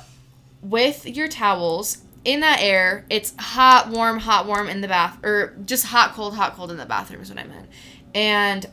[0.61, 5.53] with your towels in that air, it's hot, warm, hot, warm in the bath, or
[5.65, 7.69] just hot, cold, hot, cold in the bathroom is what I meant.
[8.15, 8.65] And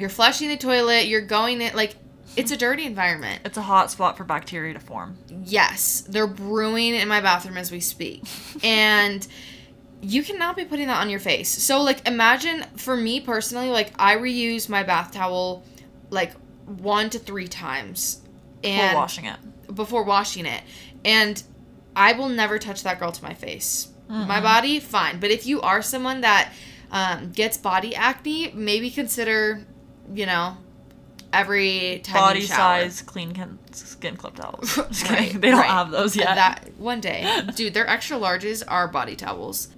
[0.00, 1.06] you're flushing the toilet.
[1.06, 1.94] You're going in like
[2.36, 3.42] it's a dirty environment.
[3.44, 5.18] It's a hot spot for bacteria to form.
[5.44, 8.22] Yes, they're brewing in my bathroom as we speak,
[8.62, 9.26] and
[10.00, 11.48] you cannot be putting that on your face.
[11.50, 15.62] So, like, imagine for me personally, like, I reuse my bath towel
[16.08, 16.32] like
[16.64, 18.20] one to three times,
[18.62, 19.74] Before and washing it.
[19.74, 20.62] before washing it.
[21.04, 21.42] And
[21.94, 23.88] I will never touch that girl to my face.
[24.08, 25.20] My body, fine.
[25.20, 26.52] But if you are someone that
[26.90, 29.64] um, gets body acne, maybe consider,
[30.12, 30.56] you know,
[31.32, 34.76] every time Body size, clean can- skin clip towels.
[35.10, 35.32] Right.
[35.32, 35.68] They don't right.
[35.70, 36.34] have those yet.
[36.34, 39.68] That one day, dude, their extra larges are body towels,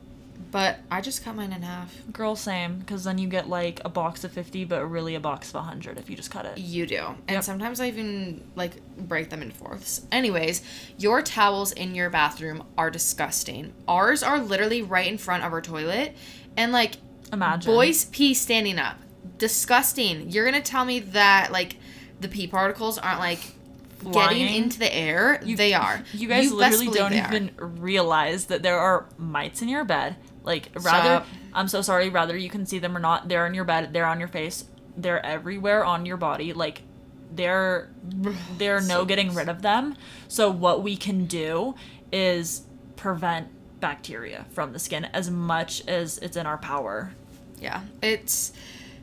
[0.51, 1.95] but I just cut mine in half.
[2.13, 2.79] Girl, same.
[2.79, 5.99] Because then you get like a box of 50, but really a box of 100
[5.99, 6.59] if you just cut it.
[6.59, 6.99] You do.
[7.29, 7.45] And Yep.
[7.45, 10.07] sometimes I even like break them in fourths.
[10.13, 10.63] Anyways,
[10.99, 13.73] your towels in your bathroom are disgusting.
[13.89, 16.15] Ours are literally right in front of our toilet.
[16.57, 16.97] And like
[17.33, 17.73] Imagine.
[17.73, 18.99] boys pee standing up.
[19.43, 20.31] Disgusting.
[20.31, 21.75] You're gonna tell me that like
[22.21, 23.41] the pee particles aren't like
[23.99, 24.55] getting Flying.
[24.55, 25.41] into the air?
[25.45, 26.05] You- they are.
[26.15, 27.27] You guys best literally don't are.
[27.27, 30.15] even realize that there are mites in your bed,
[30.45, 31.27] Like rather Stop.
[31.53, 34.07] I'm so sorry, rather you can see them or not, they're in your bed, they're
[34.07, 34.65] on your face,
[34.97, 36.53] they're everywhere on your body.
[36.53, 36.83] Like
[37.35, 37.91] they're
[38.59, 39.97] there are no So getting rid of them.
[40.29, 41.75] So what we can do
[42.13, 42.63] is
[42.95, 43.49] prevent
[43.81, 47.13] bacteria from the skin as much as it's in our power.
[47.61, 48.53] Yeah, it's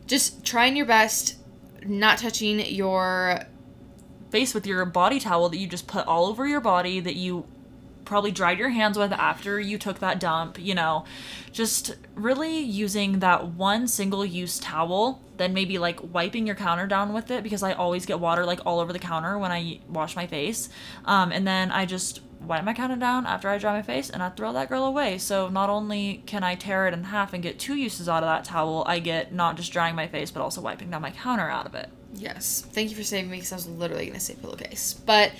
[0.09, 1.37] just trying your best,
[1.85, 3.39] not touching your.
[4.31, 7.45] Face with your body towel that you just put all over your body that you
[8.05, 11.03] probably dried your hands with after you took that dump, you know,
[11.51, 17.13] just really using that one single use towel, then maybe like wiping your counter down
[17.13, 20.15] with it because I always get water like all over the counter when I wash
[20.15, 20.69] my face.
[21.05, 24.21] Um, and then I just wipe my counter down after I dry my face and
[24.21, 25.17] I throw that girl away.
[25.17, 28.29] So not only can I tear it in half and get two uses out of
[28.29, 31.49] that towel, I get not just drying my face but also wiping down my counter
[31.49, 31.89] out of it.
[32.13, 34.93] Yes, thank you for saving me because I was literally gonna say pillowcase.
[34.93, 35.31] But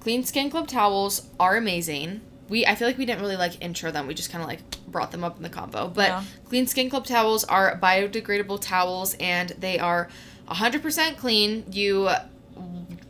[0.00, 2.20] Clean Skin Club towels are amazing.
[2.48, 4.06] We I feel like we didn't really like intro them.
[4.06, 5.88] We just kind of like brought them up in the combo.
[5.88, 6.24] But Yeah.
[6.48, 10.08] Clean Skin Club towels are biodegradable towels and they are
[10.48, 11.64] 100% clean.
[11.72, 12.08] You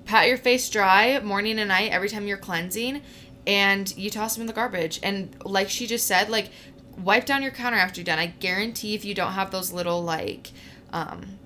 [0.06, 3.02] pat your face dry morning and night every time you're cleansing
[3.46, 5.00] and you toss them in the garbage.
[5.02, 6.50] And like she just said, like
[6.98, 8.18] wipe down your counter after you're done.
[8.18, 10.50] I guarantee if you don't have those little like
[10.92, 11.38] um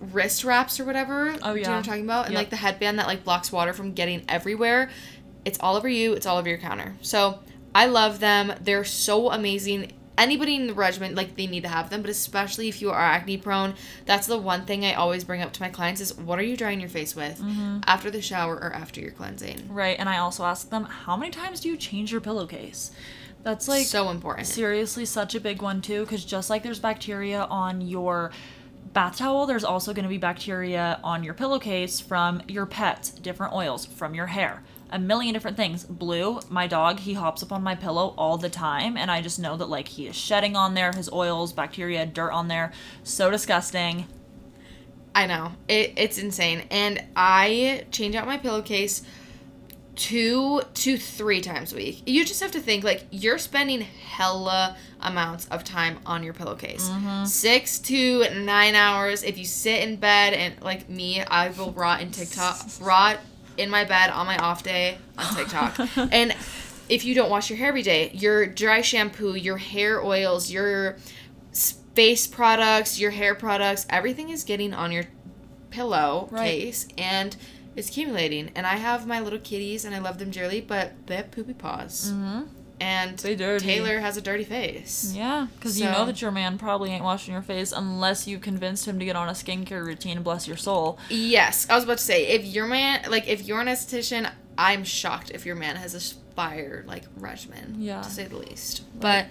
[0.00, 1.34] wrist wraps or whatever.
[1.42, 1.76] Oh, Do you know what.
[1.78, 2.24] I'm talking about?
[2.26, 2.40] And Yep.
[2.40, 4.90] like the headband that like blocks water from getting everywhere.
[5.44, 6.94] It's all over you, it's all over your counter.
[7.02, 7.40] So
[7.74, 8.52] I love them.
[8.60, 9.92] They're so amazing.
[10.16, 13.00] Anybody in the regimen, like they need to have them, but especially if you are
[13.00, 13.74] acne prone,
[14.06, 16.56] that's the one thing I always bring up to my clients is what are you
[16.56, 17.80] drying your face with Mm-hmm.
[17.86, 19.68] after the shower or after your cleansing?
[19.68, 22.92] Right, and I also ask them, how many times do you change your pillowcase?
[23.42, 24.46] That's like so important.
[24.46, 28.30] seriously such a big one too, because just like there's bacteria on your
[28.92, 33.52] bath towel, there's also going to be bacteria on your pillowcase from your pets, different
[33.52, 34.62] oils, from your hair.
[34.94, 35.84] A million different things.
[35.84, 39.40] Blue, my dog, he hops up on my pillow all the time, and I just
[39.40, 42.70] know that like he is shedding on there, his oils, bacteria, dirt on there.
[43.02, 44.06] So disgusting.
[45.12, 45.50] I know.
[45.66, 46.62] It, it's insane.
[46.70, 49.02] And I change out my pillowcase
[49.96, 52.02] two to three times a week.
[52.06, 56.88] You just have to think like you're spending hella amounts of time on your pillowcase.
[56.88, 57.24] Mm-hmm.
[57.24, 59.22] Six to nine hours.
[59.24, 63.18] If you sit in bed and like me, I will rot in TikTok, rot
[63.56, 65.78] in my bed on my off day on TikTok.
[66.12, 66.34] and
[66.88, 70.96] if you don't wash your hair every day, your dry shampoo, your hair oils, your
[71.94, 75.04] face products, your hair products, everything is getting on your
[75.70, 76.60] pillow Right.
[76.60, 77.36] case and
[77.76, 78.50] it's accumulating.
[78.54, 81.54] And I have my little kitties and I love them dearly, but they have poopy
[81.54, 82.12] paws.
[82.12, 82.42] Mm-hmm.
[82.80, 83.18] And.
[83.18, 85.12] Taylor has a dirty face.
[85.14, 88.86] Yeah, because you know that your man probably ain't washing your face unless you convinced
[88.86, 90.22] him to get on a skincare routine.
[90.22, 90.98] Bless your soul.
[91.08, 94.84] Yes, I was about to say if your man, like if you're an esthetician, I'm
[94.84, 97.76] shocked if your man has a fire like regimen.
[97.78, 98.02] Yeah.
[98.02, 98.82] to say the least.
[98.98, 99.26] But,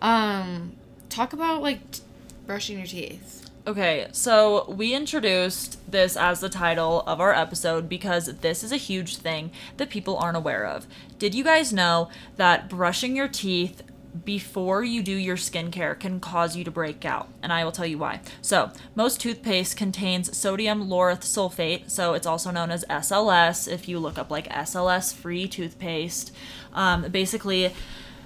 [0.00, 0.76] um,
[1.08, 2.02] talk about like t-
[2.46, 3.41] brushing your teeth.
[3.64, 8.76] Okay, so we introduced this as the title of our episode because this is a
[8.76, 10.88] huge thing that people aren't aware of.
[11.16, 13.82] Did you guys know that brushing your teeth
[14.24, 17.28] before you do your skincare can cause you to break out?
[17.40, 18.20] And I will tell you why.
[18.40, 24.00] So, most toothpaste contains sodium lauryl sulfate, so it's also known as SLS if you
[24.00, 26.34] look up like SLS free toothpaste.
[26.72, 27.72] Um, basically,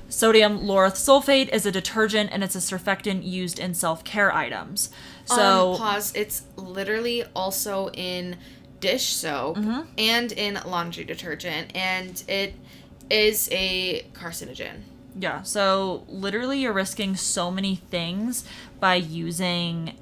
[0.09, 4.89] Sodium lauryl sulfate is a detergent and it's a surfactant used in self care items.
[5.27, 6.12] So, um, pause.
[6.14, 8.37] It's literally also in
[8.81, 9.81] dish soap Mm-hmm.
[9.99, 12.55] and in laundry detergent, and it
[13.11, 14.83] is a carcinogen.
[15.18, 18.45] yeah, so literally you're risking so many things
[18.81, 19.97] by using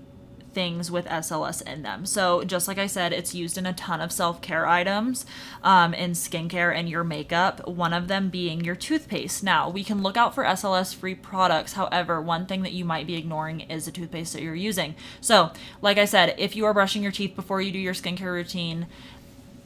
[0.54, 2.06] things with SLS in them.
[2.06, 5.26] So, just like I said, it's used in a ton of self care items,
[5.62, 9.42] um, in skincare and your makeup, one of them being your toothpaste.
[9.42, 11.74] Now, we can look out for SLS free products.
[11.74, 14.94] However, one thing that you might be ignoring is the toothpaste that you're using.
[15.20, 15.50] So,
[15.82, 18.86] like I said, if you are brushing your teeth before you do your skincare routine,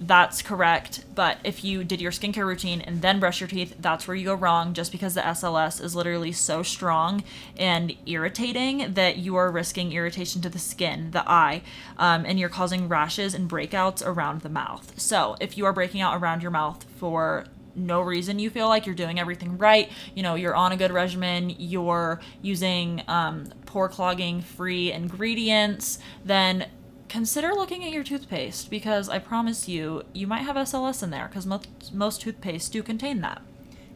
[0.01, 1.05] that's correct.
[1.14, 4.24] But if you did your skincare routine and then brush your teeth, that's where you
[4.24, 7.24] go wrong just because the SLS is literally so strong
[7.57, 11.62] and irritating that you are risking irritation to the skin, the eye,
[11.99, 14.99] um, and you're causing rashes and breakouts around the mouth.
[15.01, 18.86] So if you are breaking out around your mouth for no reason you feel like
[18.86, 23.88] you're doing everything right, you know, you're on a good regimen, you're using um, pore
[23.88, 26.66] clogging free ingredients, then
[27.09, 31.29] consider looking at your toothpaste because I promise you, you might have SLS in there
[31.29, 33.43] because most most toothpaste do contain that.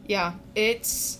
[0.05, 1.19] Yeah, it's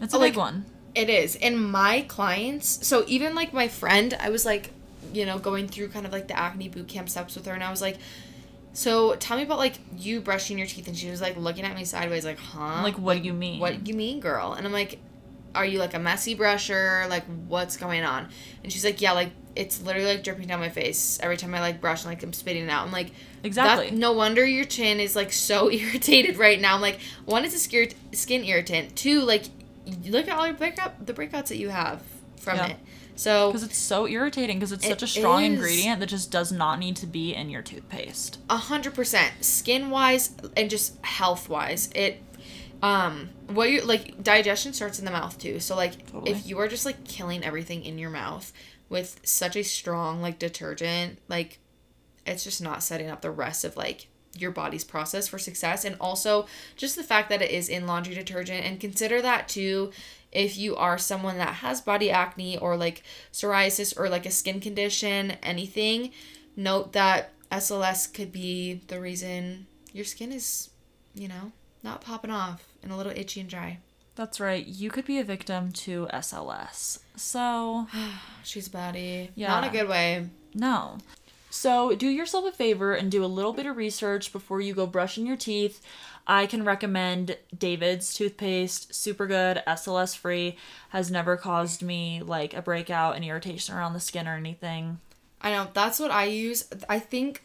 [0.00, 0.64] It's a Oh, big one.
[0.94, 1.36] It is.
[1.36, 4.70] And my clients, so even like my friend, I was like,
[5.12, 7.62] you know, going through kind of like the acne boot camp steps with her, and
[7.62, 7.98] I was like,
[8.72, 11.76] so tell me about like you brushing your teeth, and she was like looking at
[11.76, 12.82] me sideways, like, huh?
[12.82, 13.60] Like, what do you mean?
[13.60, 14.52] What you mean, girl?
[14.52, 14.98] And I'm like,
[15.54, 17.08] are you like a messy brusher?
[17.08, 18.28] Like, what's going on?
[18.62, 21.60] And she's like, yeah, like it's literally like dripping down my face every time I
[21.60, 22.86] like brush and like I'm spitting it out.
[22.86, 23.10] I'm like,
[23.42, 23.90] Exactly.
[23.90, 26.74] That, no wonder your chin is like so irritated right now.
[26.74, 28.94] I'm like, one, it's a skin skin irritant.
[28.96, 29.44] Two, like,
[30.04, 32.02] look at all your breakout the breakouts that you have
[32.38, 32.66] from Yeah.
[32.68, 32.76] it.
[33.16, 35.52] So Because it's so irritating because it's It such a strong is.
[35.54, 38.38] ingredient that just does not need to be in your toothpaste.
[38.48, 42.22] a hundred percent skin wise and just health wise it
[42.82, 45.60] um what you like digestion starts in the mouth too.
[45.60, 46.32] So like Totally.
[46.32, 48.52] if you are just like killing everything in your mouth
[48.88, 51.58] with such a strong like detergent like
[52.26, 55.84] it's just not setting up the rest of like your body's process for success.
[55.84, 59.90] And also just the fact that it is in laundry detergent and consider that too
[60.32, 63.02] if you are someone that has body acne or like
[63.32, 66.12] psoriasis or like a skin condition anything
[66.56, 70.70] note that SLS could be the reason your skin is
[71.14, 71.50] you know
[71.82, 73.78] not popping off and a little itchy and dry
[74.16, 74.66] That's right.
[74.66, 76.98] You could be a victim to SLS.
[77.16, 77.86] So,
[78.44, 79.48] she's baddie Yeah.
[79.48, 80.98] not a good way no.
[81.52, 84.86] So, do yourself a favor and do a little bit of research before you go
[84.86, 85.80] brushing your teeth.
[86.26, 90.56] I can recommend David's toothpaste, super good, SLS free,
[90.90, 95.00] has never caused me like a breakout, and irritation around the skin or anything.
[95.40, 97.42] I know that's what I use I think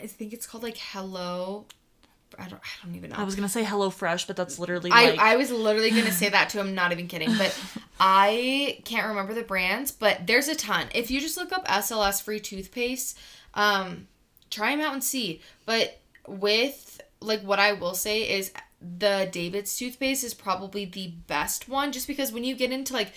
[0.00, 1.66] I think it's called like hello
[2.38, 4.90] I don't I don't even know I was gonna say Hello Fresh, but that's literally
[4.90, 6.60] I, like I was literally gonna say that too.
[6.60, 7.58] I'm not even kidding, but
[8.00, 10.88] I can't remember the brands, but there's a ton.
[10.94, 13.18] If you just look up SLS free toothpaste,
[13.54, 14.08] um,
[14.50, 15.40] try them out and see.
[15.66, 21.68] But with like what I will say is the David's toothpaste is probably the best
[21.68, 23.12] one, just because when you get into like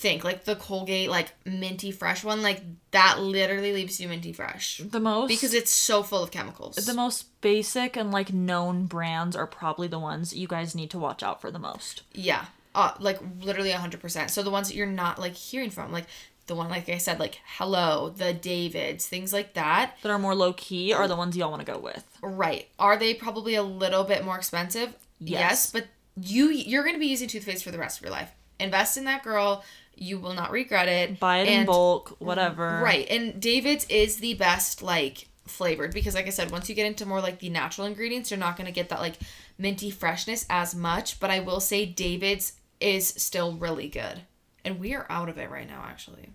[0.00, 4.80] think like the Colgate like minty fresh one, like that literally leaves you minty fresh
[4.84, 6.76] the most because it's so full of chemicals.
[6.76, 10.98] the most basic and like known brands are probably the ones you guys need to
[10.98, 12.02] watch out for the most.
[12.12, 12.46] Yeah.
[12.74, 14.30] Uh, like literally 100%.
[14.30, 16.06] So the ones that you're not like hearing from, like
[16.46, 19.96] the one, like I said, like Hello, the Davids, things like that.
[20.02, 22.04] That are more low key are the ones y'all want to go with.
[22.22, 22.68] Right.
[22.78, 24.94] Are they probably a little bit more expensive?
[25.18, 25.70] Yes.
[25.70, 25.86] but
[26.20, 28.32] you you're going to be using toothpaste for the rest of your life.
[28.58, 29.64] Invest in that girl.
[30.02, 31.20] You will not regret it.
[31.20, 32.80] Buy it in bulk, whatever.
[32.82, 33.06] Right.
[33.10, 37.04] And David's is the best like flavored because like I said, once you get into
[37.04, 39.16] more like the natural ingredients, you're not going to get that like
[39.58, 44.22] minty freshness as much, but I will say David's is still really good.
[44.64, 46.30] And we are out of it right now actually.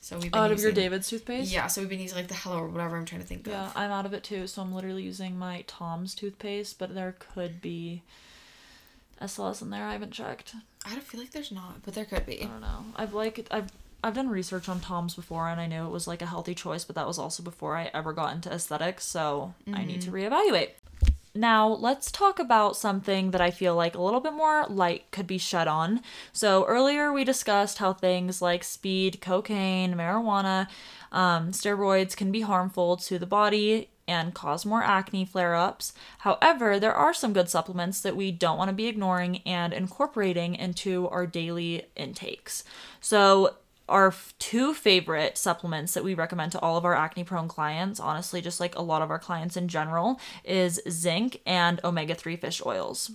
[0.00, 1.52] So we've been Out of your using- David's toothpaste?
[1.52, 3.66] Yeah, so we've been using like the Hello or whatever I'm trying to think Yeah,
[3.66, 3.76] of.
[3.76, 7.60] I'm out of it too, so I'm literally using my Tom's toothpaste, but there could
[7.60, 8.02] be
[9.20, 9.84] SLS in there.
[9.84, 10.54] I haven't checked.
[10.84, 12.42] I don't feel like there's not, but there could be.
[12.42, 12.84] I don't know.
[12.96, 13.70] I've like I've
[14.04, 16.84] I've done research on Tom's before and I knew it was like a healthy choice,
[16.84, 20.70] but that was also before I ever got into aesthetics, so I need to reevaluate.
[21.34, 25.26] Now, let's talk about something that I feel like a little bit more light could
[25.26, 26.02] be shed on.
[26.32, 30.68] So, earlier we discussed how things like speed, cocaine, marijuana,
[31.10, 35.92] um, steroids can be harmful to the body and cause more acne flare ups.
[36.18, 40.54] However, there are some good supplements that we don't want to be ignoring and incorporating
[40.54, 42.64] into our daily intakes.
[43.00, 43.56] So,
[43.88, 48.40] our two favorite supplements that we recommend to all of our acne prone clients, honestly,
[48.40, 52.62] just like a lot of our clients in general, is zinc and omega 3 fish
[52.64, 53.10] oils.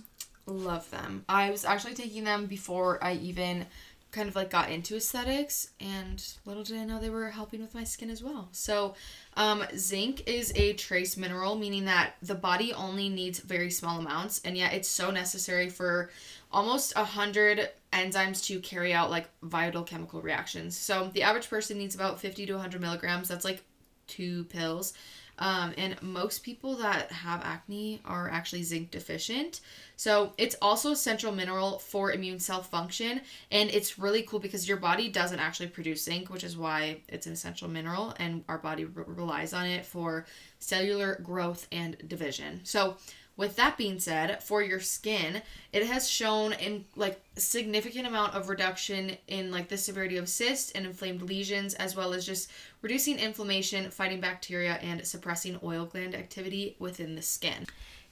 [0.46, 1.24] Love them.
[1.28, 3.66] I was actually taking them before I even
[4.10, 7.74] kind of like got into aesthetics and little did I know they were helping with
[7.74, 8.48] my skin as well.
[8.52, 8.94] So,
[9.36, 14.40] um, zinc is a trace mineral, meaning that the body only needs very small amounts,
[14.44, 16.10] and yet it's so necessary for
[16.50, 20.76] almost a hundred enzymes to carry out like vital chemical reactions.
[20.76, 23.28] So the average person needs about 50 to 100 milligrams.
[23.28, 23.62] That's like
[24.06, 24.94] two pills.
[25.38, 29.60] Um, and most people that have acne are actually zinc deficient.
[29.96, 33.20] So it's also a central mineral for immune cell function.
[33.50, 37.26] And it's really cool because your body doesn't actually produce zinc, which is why it's
[37.26, 38.14] an essential mineral.
[38.18, 40.26] And our body re- relies on it for
[40.58, 42.60] cellular growth and division.
[42.64, 42.96] So
[43.38, 45.40] with that being said, for your skin,
[45.72, 50.72] it has shown in like significant amount of reduction in like the severity of cysts
[50.72, 52.50] and inflamed lesions, as well as just
[52.82, 57.64] reducing inflammation, fighting bacteria, and suppressing oil gland activity within the skin.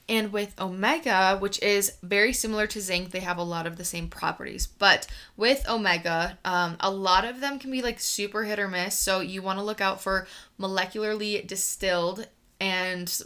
[0.08, 3.84] And with omega, which is very similar to zinc, they have a lot of the
[3.84, 4.68] same properties.
[4.68, 8.96] But with omega, um, a lot of them can be like super hit or miss.
[8.96, 10.28] So you want to look out for
[10.60, 12.28] molecularly distilled
[12.60, 13.22] and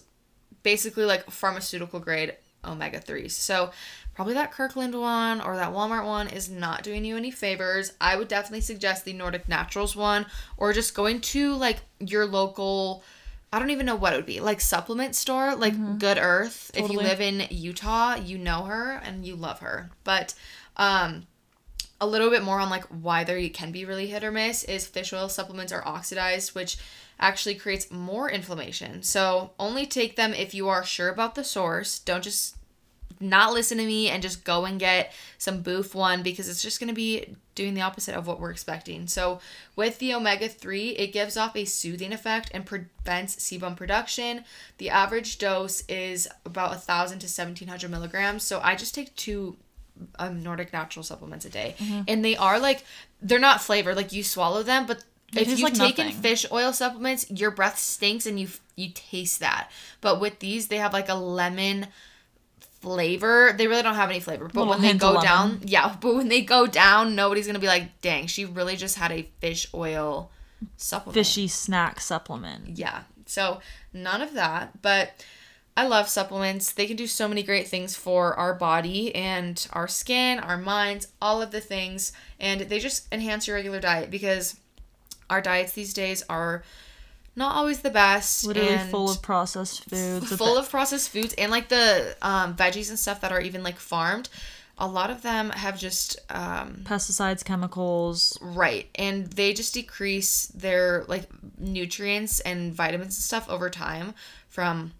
[0.63, 3.33] basically like pharmaceutical grade omega 3s.
[3.33, 3.71] So
[4.15, 7.93] probably that Kirkland one or that Walmart one is not doing you any favors.
[8.01, 13.03] I would definitely suggest the Nordic Naturals one or just going to like your local
[13.53, 14.39] I don't even know what it would be.
[14.39, 16.71] Like supplement store, like Good Earth.
[16.73, 19.91] If you live in Utah, you know her and you love her.
[20.05, 20.35] But
[20.77, 21.27] um
[22.01, 24.87] a little bit more on like why they can be really hit or miss is
[24.87, 26.79] fish oil supplements are oxidized, which
[27.21, 29.03] actually creates more inflammation.
[29.03, 31.99] So only take them if you are sure about the source.
[31.99, 32.57] Don't just
[33.21, 36.81] not listen to me and just go and get some boof one because it's just
[36.81, 39.07] going to be doing the opposite of what we're expecting.
[39.07, 39.41] So,
[39.77, 44.45] with the omega 3, it gives off a soothing effect and prevents sebum production.
[44.79, 48.43] The average dose is about 1,000 to 1,700 milligrams.
[48.43, 49.59] So, I just take two
[50.18, 51.75] um, Nordic natural supplements a day.
[51.79, 52.03] Mm-hmm.
[52.09, 52.85] And they are like,
[53.21, 55.05] they're not flavored, like you swallow them, but
[55.35, 56.22] if you've like taken nothing.
[56.22, 59.70] fish oil supplements, your breath stinks and you you taste that.
[60.01, 61.89] But with these, they have like a lemon
[62.81, 63.55] flavor.
[63.57, 66.28] They really don't have any flavor, but Little when they go down, yeah, but when
[66.28, 70.31] they go down, nobody's gonna be like, "Dang, she really just had a fish oil
[70.76, 72.78] supplement." Fishy snack supplement.
[72.78, 73.03] Yeah.
[73.26, 73.61] So
[73.93, 75.24] none of that, but
[75.76, 76.72] I love supplements.
[76.72, 81.09] They can do so many great things for our body and our skin, our minds,
[81.22, 84.57] all of the things, and they just enhance your regular diet because
[85.31, 86.62] our diets these days are
[87.37, 88.45] not always the best.
[88.45, 90.37] Literally and full of processed foods.
[90.37, 93.78] full of processed foods and like the um, veggies and stuff that are even like
[93.78, 94.28] farmed.
[94.78, 98.39] A lot of them have just um, pesticides, chemicals.
[98.41, 98.89] Right.
[98.95, 101.28] And they just decrease their like
[101.59, 104.14] nutrients and vitamins and stuff over time
[104.49, 104.93] from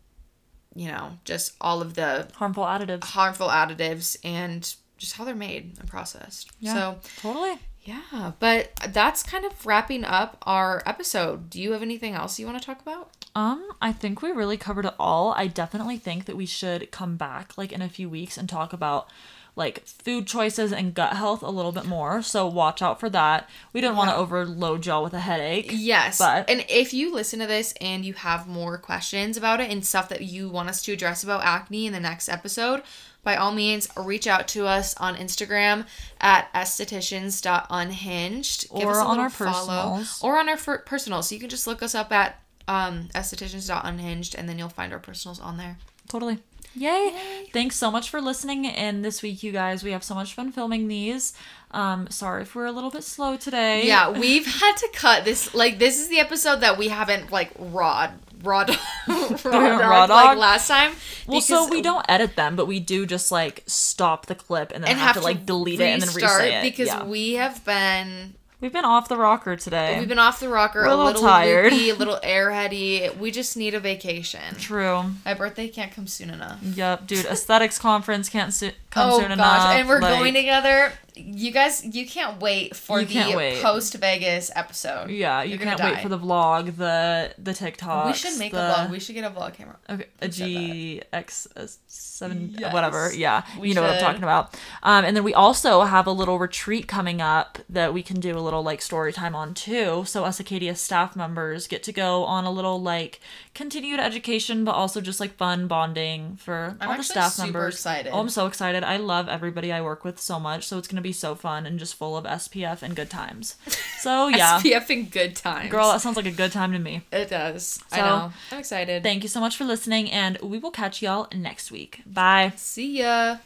[0.75, 3.05] you know, just all of the harmful additives.
[3.05, 6.51] harmful additives and just how they're made and processed.
[6.61, 6.75] Yeah.
[6.75, 7.59] So, Totally.
[7.83, 11.49] Yeah, but that's kind of wrapping up our episode.
[11.49, 13.11] Do you have anything else you want to talk about?
[13.35, 15.33] Um, I think we really covered it all.
[15.33, 18.73] I definitely think that we should come back like in a few weeks and talk
[18.73, 19.09] about
[19.57, 22.23] like food choices and gut health a little bit more.
[22.23, 23.49] So watch out for that.
[23.73, 25.71] We didn't want to overload y'all with a headache.
[25.75, 26.19] Yes.
[26.19, 29.85] But- and if you listen to this and you have more questions about it and
[29.85, 32.83] stuff that you want us to address about acne in the next episode,
[33.23, 35.85] by all means, reach out to us on Instagram
[36.23, 38.67] at estheticians.unhinged.
[38.71, 40.21] Or on our personals.
[40.23, 41.29] Or on our fir- personals.
[41.29, 44.99] So you can just look us up at um, estheticians.unhinged and then you'll find our
[44.99, 45.79] personals on there.
[46.09, 46.39] Totally.
[46.75, 47.49] Yay.
[47.53, 49.83] Thanks so much for listening in this week, you guys.
[49.83, 51.33] We have so much fun filming these.
[51.73, 53.87] Um, sorry if we're a little bit slow today.
[53.87, 55.55] Yeah, we've had to cut this.
[55.55, 58.13] Like, this is the episode that we haven't, like, raw,
[58.43, 58.67] raw,
[59.09, 60.93] raw, like last time.
[61.27, 64.83] Well, so we don't edit them, but we do just like stop the clip and
[64.83, 66.63] then and have, to like delete it and then restart it.
[66.63, 67.05] because yeah.
[67.05, 69.99] we have been We've been off the rocker today.
[69.99, 71.73] we've been off the rocker We're a little little, tired.
[71.73, 73.17] loopy, a little airheady.
[73.17, 74.55] We just need a vacation.
[74.59, 75.05] True.
[75.25, 76.59] My birthday can't come soon enough.
[76.63, 77.25] Yep, dude.
[77.27, 79.67] Aesthetics conference can't su- come oh soon gosh, enough.
[79.77, 80.93] and we're like- going together.
[81.17, 83.63] You guys, you can't wait for You can't the wait.
[83.63, 85.11] post Vegas episode.
[85.11, 86.03] Yeah, you You're gonna can't wait die.
[86.03, 88.07] for the vlog, the the TikTok.
[88.07, 88.91] We should make a vlog.
[88.91, 89.77] We should get a vlog camera.
[89.89, 91.07] Okay, a Who said that?
[91.13, 92.73] GX seven Yes.
[92.73, 93.13] whatever.
[93.15, 94.05] Yeah, We you know what I'm should.
[94.07, 94.55] talking about.
[94.83, 98.37] Um, and then we also have a little retreat coming up that we can do
[98.37, 100.05] a little like story time on too.
[100.07, 103.21] So us Acadia staff members get to go on a little like
[103.55, 107.75] continued education, but also just like fun bonding for I'm all the staff super members.
[107.75, 108.11] excited.
[108.13, 108.85] Oh, I'm so excited!
[108.85, 111.79] I love everybody I work with so much, so it's gonna be so fun and
[111.79, 113.57] just full of SPF and good times.
[113.99, 115.71] So yeah, SPF in good times.
[115.71, 117.03] girl, that sounds like a good time to me.
[117.13, 117.83] it does.
[117.93, 118.33] I know.
[118.53, 119.03] I'm excited.
[119.03, 122.03] Thank you so much for listening, and we will catch y'all next week.
[122.07, 122.53] Bye.
[122.57, 123.39] See ya.